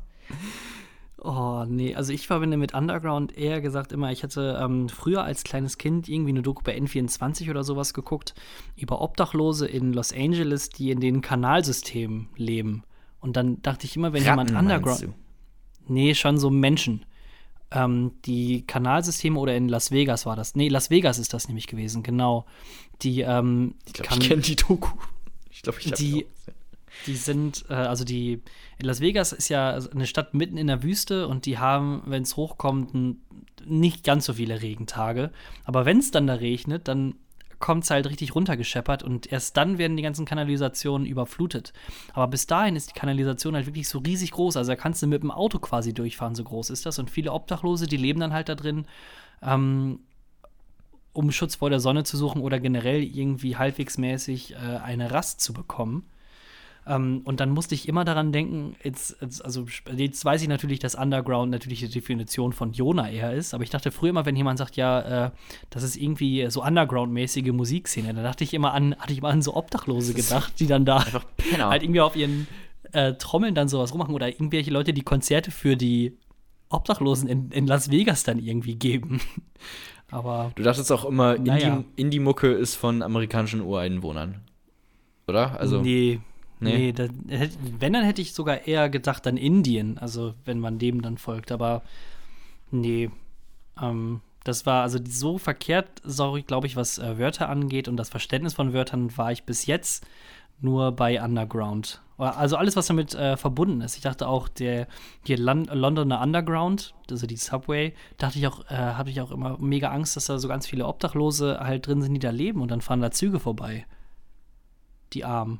[1.17, 5.45] Oh, nee, also ich verbinde mit Underground eher gesagt immer, ich hatte ähm, früher als
[5.45, 8.35] kleines Kind irgendwie eine Doku bei N24 oder sowas geguckt
[8.75, 12.83] über Obdachlose in Los Angeles, die in den Kanalsystemen leben.
[13.23, 15.15] Und dann dachte ich immer, wenn jemand Ratten, meinst Underground.
[15.87, 17.05] Nee, schon so Menschen.
[17.71, 20.55] Ähm, die Kanalsysteme oder in Las Vegas war das.
[20.55, 22.45] Nee, Las Vegas ist das nämlich gewesen, genau.
[23.01, 24.89] Die, ähm, Ich glaube, kann- ich kenne die Doku.
[25.49, 26.25] Ich glaube, ich habe Die-
[27.07, 27.15] die.
[27.15, 28.41] sind, äh, also die,
[28.77, 32.21] in Las Vegas ist ja eine Stadt mitten in der Wüste und die haben, wenn
[32.21, 32.91] es hochkommt,
[33.65, 35.31] nicht ganz so viele Regentage.
[35.63, 37.15] Aber wenn es dann da regnet, dann
[37.63, 41.71] kommt es halt richtig runtergescheppert und erst dann werden die ganzen Kanalisationen überflutet.
[42.11, 44.57] Aber bis dahin ist die Kanalisation halt wirklich so riesig groß.
[44.57, 46.99] Also da kannst du mit dem Auto quasi durchfahren, so groß ist das.
[46.99, 48.83] Und viele Obdachlose, die leben dann halt da drin.
[49.41, 50.01] Ähm,
[51.13, 55.39] um Schutz vor der Sonne zu suchen oder generell irgendwie halbwegs mäßig äh, eine Rast
[55.39, 56.05] zu bekommen.
[56.85, 59.65] Ähm, und dann musste ich immer daran denken, jetzt, also
[59.95, 63.69] jetzt weiß ich natürlich, dass Underground natürlich die Definition von Jona eher ist, aber ich
[63.69, 65.31] dachte früher immer, wenn jemand sagt, ja, äh,
[65.69, 69.41] das ist irgendwie so Underground-mäßige Musikszene, dann dachte ich immer an, hatte ich immer an
[69.41, 71.05] so Obdachlose gedacht, die dann da
[71.59, 72.47] halt irgendwie auf ihren
[72.91, 76.17] äh, Trommeln dann sowas rummachen oder irgendwelche Leute, die Konzerte für die
[76.69, 79.21] Obdachlosen in, in Las Vegas dann irgendwie geben.
[80.11, 80.51] Aber.
[80.55, 81.83] Du dachtest auch immer, naja.
[81.95, 84.41] Indie-Mucke ist von amerikanischen Ureinwohnern.
[85.27, 85.59] Oder?
[85.59, 85.81] Also.
[85.81, 86.19] Nee.
[86.63, 87.09] Nee, nee das,
[87.79, 91.51] wenn, dann hätte ich sogar eher gedacht an Indien, also wenn man dem dann folgt,
[91.51, 91.83] aber
[92.71, 93.09] nee.
[93.81, 98.09] Ähm, das war also so verkehrt, sorry, glaube ich, was äh, Wörter angeht und das
[98.09, 100.05] Verständnis von Wörtern war ich bis jetzt
[100.59, 102.01] nur bei Underground.
[102.17, 103.95] Also alles, was damit äh, verbunden ist.
[103.95, 104.87] Ich dachte auch, der
[105.25, 109.57] hier Lon Londoner Underground, also die Subway, dachte ich auch, äh, hatte ich auch immer
[109.57, 112.69] mega Angst, dass da so ganz viele Obdachlose halt drin sind, die da leben und
[112.69, 113.85] dann fahren da Züge vorbei.
[115.13, 115.59] Die Armen.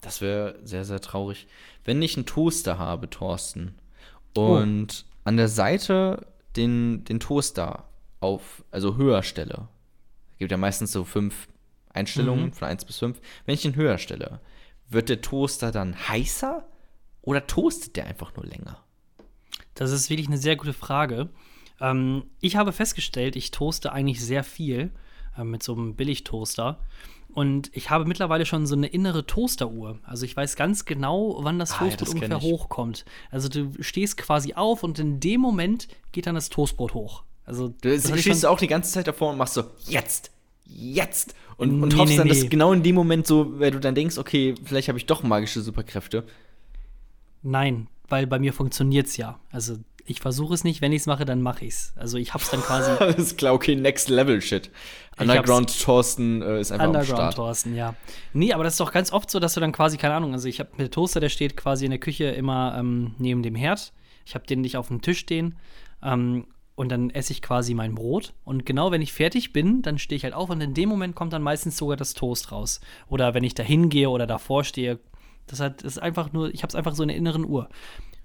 [0.00, 1.46] Das wäre sehr, sehr traurig.
[1.84, 3.74] Wenn ich einen Toaster habe, Thorsten,
[4.34, 5.18] und oh.
[5.24, 6.26] an der Seite
[6.56, 7.88] den, den Toaster
[8.20, 9.68] auf, also höher stelle,
[10.38, 11.48] gibt ja meistens so fünf
[11.92, 12.52] Einstellungen mhm.
[12.52, 13.20] von 1 bis 5.
[13.44, 14.40] Wenn ich ihn höher stelle,
[14.88, 16.66] wird der Toaster dann heißer
[17.22, 18.82] oder toastet der einfach nur länger?
[19.74, 21.28] Das ist wirklich eine sehr gute Frage.
[21.80, 24.90] Ähm, ich habe festgestellt, ich toaste eigentlich sehr viel
[25.36, 26.80] äh, mit so einem Billigtoaster.
[27.32, 29.98] Und ich habe mittlerweile schon so eine innere Toasteruhr.
[30.02, 33.04] Also ich weiß ganz genau, wann das ah, Toastbrot ja, ungefähr hochkommt.
[33.30, 37.22] Also du stehst quasi auf und in dem Moment geht dann das Toastbrot hoch.
[37.44, 40.30] Also du stehst auch die ganze Zeit davor und machst so, jetzt,
[40.64, 41.34] jetzt.
[41.56, 42.34] Und, und nee, hoffst nee, dann, nee.
[42.34, 45.22] dass genau in dem Moment so, wenn du dann denkst, okay, vielleicht habe ich doch
[45.22, 46.24] magische Superkräfte.
[47.42, 49.38] Nein, weil bei mir funktioniert es ja.
[49.50, 51.92] Also ich versuche es nicht, wenn ich es mache, dann mache ich es.
[51.96, 52.90] Also ich habe es dann quasi.
[52.98, 54.70] das ist klar, okay, Next Level Shit.
[55.18, 57.34] Underground Thorsten äh, ist einfach Underground am Start.
[57.36, 57.94] Thorsten, ja.
[58.32, 60.48] Nee, aber das ist doch ganz oft so, dass du dann quasi, keine Ahnung, also
[60.48, 63.92] ich habe einen Toaster, der steht quasi in der Küche immer ähm, neben dem Herd.
[64.24, 65.56] Ich habe den nicht auf dem Tisch stehen.
[66.02, 66.46] Ähm,
[66.80, 68.32] und dann esse ich quasi mein Brot.
[68.42, 71.14] Und genau wenn ich fertig bin, dann stehe ich halt auf und in dem Moment
[71.14, 72.80] kommt dann meistens sogar das Toast raus.
[73.06, 74.98] Oder wenn ich da hingehe oder davor stehe.
[75.46, 77.68] Das, hat, das ist einfach nur, ich habe es einfach so in der inneren Uhr.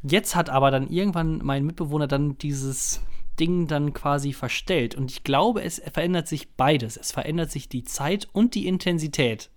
[0.08, 3.02] Jetzt hat aber dann irgendwann mein Mitbewohner dann dieses
[3.40, 4.94] Ding dann quasi verstellt.
[4.96, 6.96] Und ich glaube, es verändert sich beides.
[6.96, 9.50] Es verändert sich die Zeit und die Intensität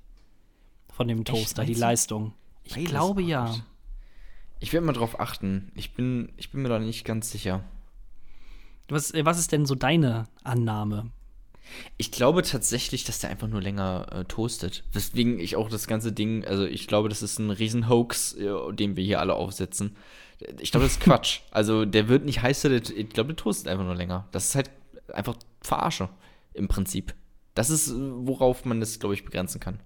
[0.93, 2.33] von dem Toaster, die Leistung.
[2.65, 3.55] Ich beides glaube ja.
[4.59, 5.71] Ich werde mal drauf achten.
[5.75, 7.63] Ich bin, ich bin mir da nicht ganz sicher.
[8.89, 11.11] Was, äh, was ist denn so deine Annahme?
[11.99, 14.85] Ich glaube tatsächlich, dass der einfach nur länger äh, toastet.
[14.93, 18.97] Weswegen ich auch das ganze Ding, also ich glaube, das ist ein Riesenhoax, äh, den
[18.97, 19.95] wir hier alle aufsetzen.
[20.61, 21.41] Ich glaube, das ist Quatsch.
[21.51, 24.29] also der wird nicht heißer, der, ich glaube, der toastet einfach nur länger.
[24.33, 24.71] Das ist halt
[25.13, 26.09] einfach Verarsche
[26.55, 27.15] im Prinzip.
[27.55, 29.81] Das ist, worauf man das, glaube ich, begrenzen kann.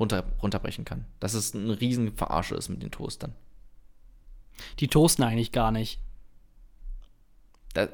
[0.00, 1.04] Runter, runterbrechen kann.
[1.20, 3.34] Dass es ein riesen Verarsche ist mit den Toastern.
[4.80, 6.00] Die toasten eigentlich gar nicht
[7.74, 7.88] da,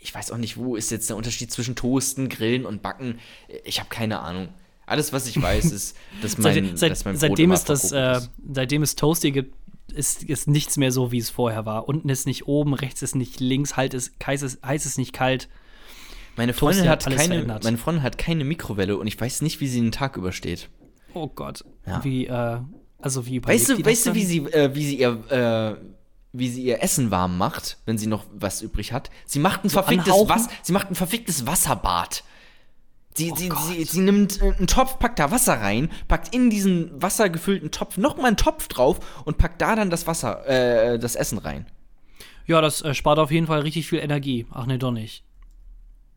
[0.00, 3.18] ich weiß auch nicht, wo ist jetzt der Unterschied zwischen Toasten, Grillen und Backen.
[3.64, 4.48] Ich habe keine Ahnung.
[4.84, 8.20] Alles, was ich weiß, ist, dass mein, Seit, dass mein seitdem das, äh,
[8.52, 9.54] seitdem es Toasty gibt,
[9.96, 11.88] ist, ist nichts mehr so, wie es vorher war.
[11.88, 15.12] Unten ist nicht oben, rechts ist nicht links, halt ist, heiß, ist, heiß ist nicht
[15.12, 15.48] kalt.
[16.36, 19.80] Meine Freundin, hat keine, meine Freundin hat keine Mikrowelle und ich weiß nicht, wie sie
[19.80, 20.68] den Tag übersteht.
[21.14, 21.64] Oh Gott.
[21.86, 22.04] Ja.
[22.04, 22.58] Wie, äh,
[22.98, 25.76] also wie Weißt du, weißt du, wie sie, äh, wie sie ihr, äh,
[26.32, 29.10] wie sie ihr Essen warm macht, wenn sie noch was übrig hat.
[29.24, 32.22] Sie macht ein, so verficktes, was, sie macht ein verficktes Wasserbad.
[33.16, 36.50] Sie, oh sie, sie, sie, nimmt äh, einen Topf, packt da Wasser rein, packt in
[36.50, 41.16] diesen wassergefüllten Topf nochmal einen Topf drauf und packt da dann das Wasser, äh, das
[41.16, 41.64] Essen rein.
[42.46, 44.46] Ja, das äh, spart auf jeden Fall richtig viel Energie.
[44.50, 45.24] Ach nee, doch nicht.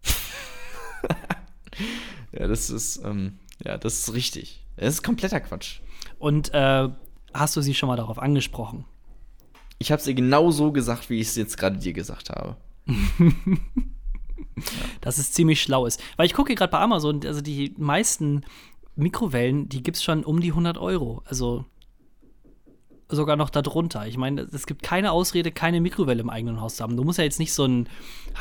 [2.33, 4.65] ja, das ist, ähm, ja, das ist richtig.
[4.75, 5.79] Das ist kompletter Quatsch.
[6.19, 6.89] Und äh,
[7.33, 8.83] hast du sie schon mal darauf angesprochen?
[9.77, 12.57] Ich habe es ihr genau so gesagt, wie ich es jetzt gerade dir gesagt habe.
[15.01, 16.01] Dass es ziemlich schlau ist.
[16.17, 18.43] Weil ich gucke gerade bei Amazon, also die meisten
[18.95, 21.23] Mikrowellen, die gibt es schon um die 100 Euro.
[21.25, 21.65] Also
[23.09, 24.05] sogar noch darunter.
[24.07, 26.95] Ich meine, es gibt keine Ausrede, keine Mikrowelle im eigenen Haus zu haben.
[26.95, 27.89] Du musst ja jetzt nicht so ein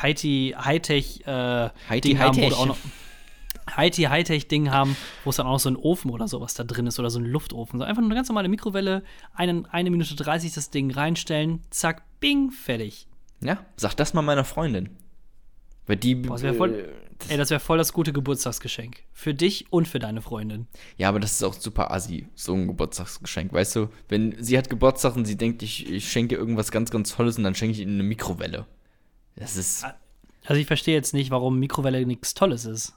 [0.03, 2.77] Hightech äh, Ding haben, wo du auch noch
[3.77, 6.99] Hightech-Ding haben, wo es dann auch noch so ein Ofen oder sowas da drin ist
[6.99, 7.79] oder so ein Luftofen.
[7.79, 9.03] So einfach nur eine ganz normale Mikrowelle,
[9.35, 13.07] einen, eine Minute 30 das Ding reinstellen, zack, bing, fertig.
[13.41, 14.91] Ja, sag das mal meiner Freundin.
[15.89, 16.14] Weil die.
[16.14, 19.03] Boah, das voll, äh, das ey, das wäre voll das gute Geburtstagsgeschenk.
[19.12, 20.68] Für dich und für deine Freundin.
[20.97, 23.53] Ja, aber das ist auch super assi, so ein Geburtstagsgeschenk.
[23.53, 27.16] Weißt du, wenn sie hat Geburtstag und sie denkt, ich, ich schenke irgendwas ganz, ganz
[27.16, 28.66] Tolles und dann schenke ich ihnen eine Mikrowelle.
[29.34, 29.84] Das ist.
[30.45, 32.95] Also ich verstehe jetzt nicht, warum Mikrowelle nichts Tolles ist.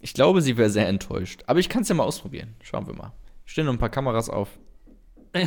[0.00, 1.42] Ich glaube, sie wäre sehr enttäuscht.
[1.46, 2.54] Aber ich kann es ja mal ausprobieren.
[2.62, 3.12] Schauen wir mal.
[3.44, 4.48] Stellen noch ein paar Kameras auf.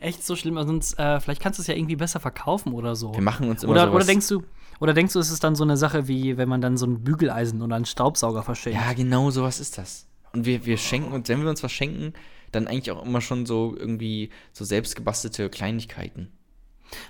[0.00, 3.14] Echt so schlimm, sonst äh, vielleicht kannst du es ja irgendwie besser verkaufen oder so.
[3.14, 3.94] Wir machen uns immer oder, sowas.
[3.94, 4.42] oder denkst du,
[4.82, 7.04] oder denkst du, es ist dann so eine Sache wie, wenn man dann so ein
[7.04, 8.80] Bügeleisen oder einen Staubsauger verschenkt?
[8.80, 10.08] Ja, genau sowas ist das.
[10.32, 12.14] Und wir, wir schenken uns, wenn wir uns was schenken,
[12.50, 16.32] dann eigentlich auch immer schon so irgendwie so selbstgebastelte Kleinigkeiten.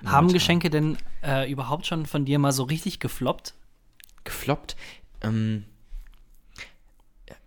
[0.05, 0.33] Haben Momentan.
[0.35, 3.55] Geschenke denn äh, überhaupt schon von dir mal so richtig gefloppt?
[4.25, 4.77] gefloppt.
[5.23, 5.65] Ähm,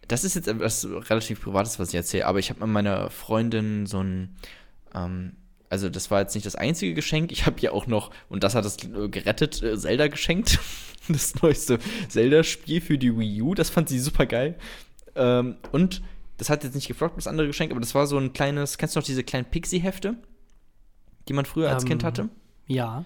[0.08, 3.86] das ist jetzt etwas relativ Privates, was ich erzähle, aber ich habe mal meiner Freundin
[3.86, 4.36] so ein,
[4.96, 5.34] ähm,
[5.70, 8.56] also das war jetzt nicht das einzige Geschenk, ich habe ihr auch noch, und das
[8.56, 10.60] hat es äh, gerettet, äh, Zelda geschenkt.
[11.08, 11.78] Das neueste
[12.10, 14.56] Zelda-Spiel für die Wii U, das fand sie super geil.
[15.14, 16.02] Ähm, und
[16.38, 18.96] das hat jetzt nicht gefloppt, das andere Geschenk, aber das war so ein kleines, kennst
[18.96, 20.16] du noch diese kleinen Pixie-Hefte,
[21.28, 22.30] die man früher als Ähm, Kind hatte?
[22.66, 23.06] Ja.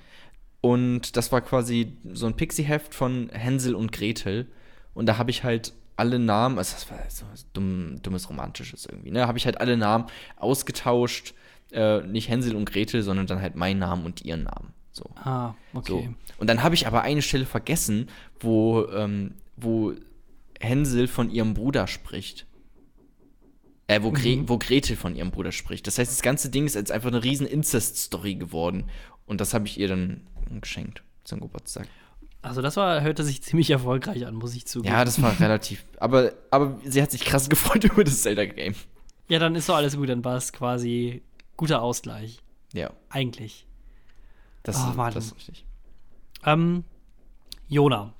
[0.61, 4.47] Und das war quasi so ein Pixie-Heft von Hänsel und Gretel.
[4.93, 8.85] Und da habe ich halt alle Namen, also das war so was dumm, dummes Romantisches
[8.85, 9.27] irgendwie, ne?
[9.27, 10.05] Habe ich halt alle Namen
[10.37, 11.33] ausgetauscht.
[11.71, 14.73] Äh, nicht Hänsel und Gretel, sondern dann halt meinen Namen und ihren Namen.
[14.91, 15.05] So.
[15.15, 16.09] Ah, okay.
[16.09, 16.33] So.
[16.39, 18.07] Und dann habe ich aber eine Stelle vergessen,
[18.39, 19.93] wo, ähm, wo
[20.59, 22.45] Hänsel von ihrem Bruder spricht.
[23.87, 24.49] Äh, wo, Gre Mhm.
[24.49, 25.87] wo Gretel von ihrem Bruder spricht.
[25.87, 28.85] Das heißt, das ganze Ding ist jetzt einfach eine riesen Incest-Story geworden.
[29.25, 30.21] Und das habe ich ihr dann
[30.61, 31.87] geschenkt zum Geburtstag.
[32.41, 34.93] Also das war, hörte sich ziemlich erfolgreich an, muss ich zugeben.
[34.93, 35.83] Ja, das war relativ.
[35.99, 38.75] Aber, aber sie hat sich krass gefreut über das Zelda-Game.
[39.27, 41.21] Ja, dann ist doch alles gut, dann war es quasi
[41.59, 42.39] guter Ausgleich.
[42.73, 43.65] Ja, Eigentlich.
[44.63, 45.13] das, Oh, Mann.
[45.13, 45.65] das ist richtig.
[46.45, 46.85] Ähm,
[47.67, 48.13] Jona,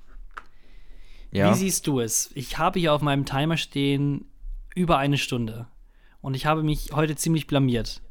[1.32, 1.50] Ja.
[1.50, 2.30] wie siehst du es?
[2.34, 4.26] Ich habe hier auf meinem Timer stehen
[4.74, 5.66] über eine Stunde.
[6.20, 8.02] Und ich habe mich heute ziemlich blamiert.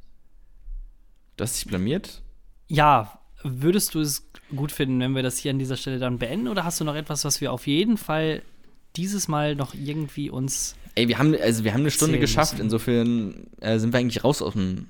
[1.38, 2.23] Du hast dich blamiert?
[2.67, 6.47] Ja, würdest du es gut finden, wenn wir das hier an dieser Stelle dann beenden?
[6.47, 8.41] Oder hast du noch etwas, was wir auf jeden Fall
[8.95, 10.75] dieses Mal noch irgendwie uns.
[10.95, 12.53] Ey, wir haben, also wir haben eine Stunde geschafft.
[12.53, 12.63] müssen.
[12.63, 14.88] Insofern äh, sind wir eigentlich raus aus dem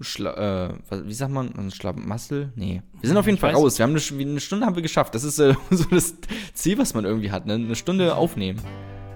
[0.00, 0.74] Schla äh,
[1.04, 1.54] wie sagt man?
[1.56, 2.52] Ein Schlamassel?
[2.54, 2.82] Nee.
[3.00, 3.78] Wir sind auf jeden Ich Fall weiß- raus.
[3.78, 5.14] Wir haben eine, eine Stunde haben wir geschafft.
[5.14, 6.14] Das ist äh, so das
[6.54, 7.46] Ziel, was man irgendwie hat.
[7.46, 7.54] Ne?
[7.54, 8.60] Eine Stunde aufnehmen.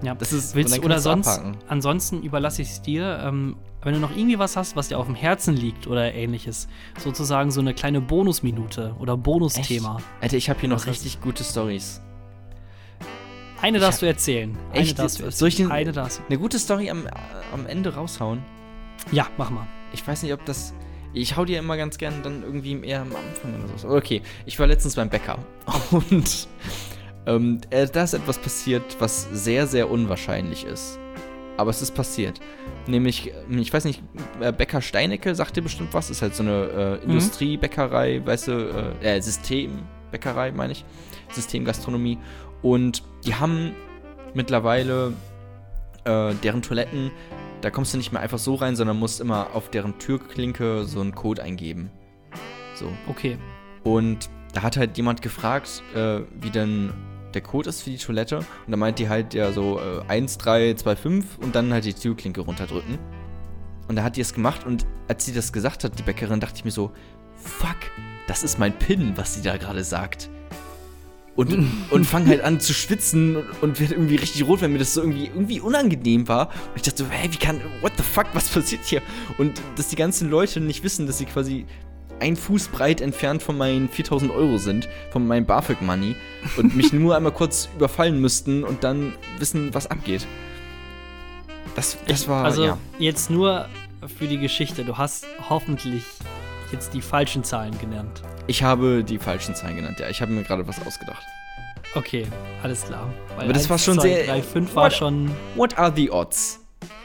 [0.03, 1.27] Ja, Das ist, willst du oder sonst.
[1.27, 1.57] abhaken.
[1.67, 3.19] Ansonsten überlasse ich es dir.
[3.23, 6.67] Ähm, wenn du noch irgendwie was hast, was dir auf dem Herzen liegt oder ähnliches,
[6.99, 9.99] sozusagen so eine kleine Bonusminute oder Bonusthema.
[10.19, 12.01] Alter, ich habe hier noch Was hast richtig gute Stories.
[13.61, 14.57] Eine darfst hab- du erzählen.
[14.71, 14.97] Eine Echt?
[14.97, 15.69] darfst du Soll ich erzählen.
[15.69, 16.23] den- Eine darfst du.
[16.27, 17.11] Eine gute Story am, äh,
[17.53, 18.41] am Ende raushauen.
[19.11, 19.67] Ja, mach mal.
[19.93, 20.73] Ich weiß nicht, ob das.
[21.13, 23.87] Ich hau dir immer ganz gern dann irgendwie eher am Anfang oder so.
[23.87, 25.37] Aber Okay, ich war letztens beim Bäcker
[25.91, 26.47] und
[27.25, 30.99] ähm, äh, da ist etwas passiert, was sehr, sehr unwahrscheinlich ist.
[31.57, 32.39] Aber es ist passiert.
[32.87, 34.01] Nämlich, äh, ich weiß nicht,
[34.39, 36.09] äh, Bäcker Steinecke sagt dir bestimmt was.
[36.09, 40.85] Ist halt so eine äh, Industriebäckerei, weißt du, äh, äh, Systembäckerei, meine ich.
[41.31, 42.17] Systemgastronomie.
[42.61, 43.75] Und die haben
[44.33, 45.13] mittlerweile
[46.05, 47.11] äh, deren Toiletten
[47.61, 50.99] da kommst du nicht mehr einfach so rein, sondern musst immer auf deren Türklinke so
[51.01, 51.91] einen Code eingeben.
[52.75, 52.91] So.
[53.07, 53.37] Okay.
[53.83, 56.93] Und da hat halt jemand gefragt, äh, wie denn
[57.33, 58.39] der Code ist für die Toilette.
[58.39, 61.85] Und da meint die halt ja so äh, 1, 3, 2, 5 und dann halt
[61.85, 62.97] die Türklinke runterdrücken.
[63.87, 66.57] Und da hat die es gemacht und als sie das gesagt hat, die Bäckerin, dachte
[66.57, 66.91] ich mir so,
[67.35, 67.77] fuck,
[68.27, 70.29] das ist mein PIN, was sie da gerade sagt.
[71.33, 74.79] Und, und fang halt an zu schwitzen und, und wird irgendwie richtig rot, weil mir
[74.79, 76.49] das so irgendwie, irgendwie unangenehm war.
[76.49, 79.01] Und ich dachte so, hey, wie kann, what the fuck, was passiert hier?
[79.37, 81.65] Und dass die ganzen Leute nicht wissen, dass sie quasi
[82.19, 86.15] ein Fuß breit entfernt von meinen 4000 Euro sind, von meinem BAföG-Money
[86.57, 90.27] und mich nur einmal kurz überfallen müssten und dann wissen, was abgeht.
[91.75, 92.77] Das, das war, also ja.
[92.99, 93.67] jetzt nur
[94.17, 94.83] für die Geschichte.
[94.83, 96.03] Du hast hoffentlich
[96.71, 98.21] jetzt die falschen Zahlen genannt.
[98.47, 100.09] Ich habe die falschen Zahlen genannt, ja.
[100.09, 101.23] Ich habe mir gerade was ausgedacht.
[101.95, 102.25] Okay,
[102.63, 103.07] alles klar.
[103.35, 105.31] Weil Aber das war schon 2, sehr- 3, 5 war What- schon.
[105.55, 106.59] What are the odds?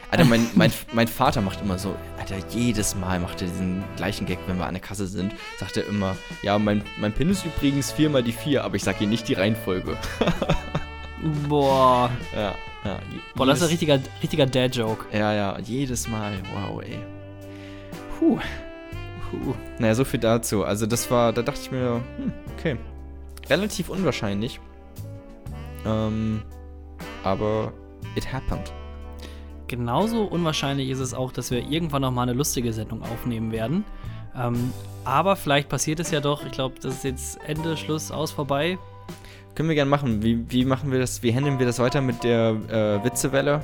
[0.09, 4.25] Alter, mein, mein, mein Vater macht immer so, Alter, jedes Mal macht er diesen gleichen
[4.25, 7.45] Gag, wenn wir an der Kasse sind, sagt er immer, ja, mein, mein PIN ist
[7.45, 9.97] übrigens 4 mal die 4, aber ich sag ihr nicht die Reihenfolge.
[11.49, 12.09] Boah.
[12.33, 12.55] Ja,
[12.85, 12.99] ja.
[13.35, 15.05] Boah, das ist ein richtiger, richtiger Dad-Joke.
[15.11, 16.33] Ja, ja, jedes Mal.
[16.53, 16.99] Wow, ey.
[18.17, 18.39] Puh.
[19.29, 19.55] Puh.
[19.79, 20.63] Naja, so viel dazu.
[20.63, 22.77] Also das war, da dachte ich mir, hm, okay.
[23.49, 24.59] Relativ unwahrscheinlich.
[25.85, 26.41] Ähm,
[27.23, 27.71] aber
[28.15, 28.71] it happened.
[29.67, 33.83] Genauso unwahrscheinlich ist es auch, dass wir irgendwann noch mal eine lustige Sendung aufnehmen werden.
[34.35, 34.71] Ähm,
[35.03, 36.45] aber vielleicht passiert es ja doch.
[36.45, 38.77] Ich glaube, das ist jetzt Ende, Schluss, aus, vorbei.
[39.55, 40.21] Können wir gerne machen.
[40.21, 41.23] Wie, wie machen wir das?
[41.23, 43.61] Wie handeln wir das weiter mit der äh, Witzewelle?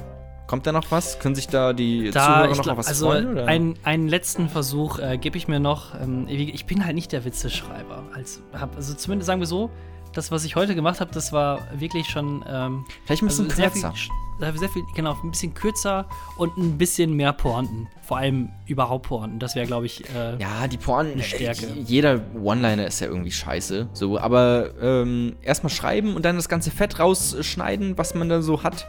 [0.53, 1.17] Kommt da noch was?
[1.17, 3.31] Können sich da die Da, Zuhörer noch glaub, was also freuen?
[3.31, 3.47] Oder?
[3.47, 5.99] ein, einen letzten Versuch äh, gebe ich mir noch.
[5.99, 8.03] Ähm, ich bin halt nicht der Witzeschreiber.
[8.13, 9.71] Also, hab, also zumindest sagen wir so,
[10.13, 12.45] das, was ich heute gemacht habe, das war wirklich schon.
[12.47, 13.93] Ähm, Vielleicht ein bisschen also kürzer.
[13.93, 16.05] Viel, sehr viel, genau, ein bisschen kürzer
[16.37, 17.87] und ein bisschen mehr Pointen.
[18.03, 19.39] Vor allem überhaupt Pointen.
[19.39, 20.07] Das wäre, glaube ich.
[20.13, 21.19] Äh, ja, die Pointen.
[21.23, 21.65] Stärke.
[21.65, 23.89] äh, Jeder One-Liner ist ja irgendwie scheiße.
[23.93, 28.61] So, aber ähm, erstmal schreiben und dann das ganze Fett rausschneiden, was man da so
[28.61, 28.85] hat.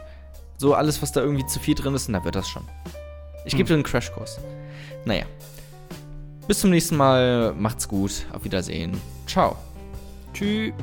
[0.57, 2.63] So alles, was da irgendwie zu viel drin ist, und dann wird das schon.
[3.45, 3.67] Ich gebe Hm.
[3.67, 4.39] dir einen Crashkurs.
[5.05, 5.25] Naja.
[6.47, 7.53] Bis zum nächsten Mal.
[7.53, 8.25] Macht's gut.
[8.31, 8.99] Auf Wiedersehen.
[9.27, 9.55] Ciao.
[10.33, 10.73] Tschüss.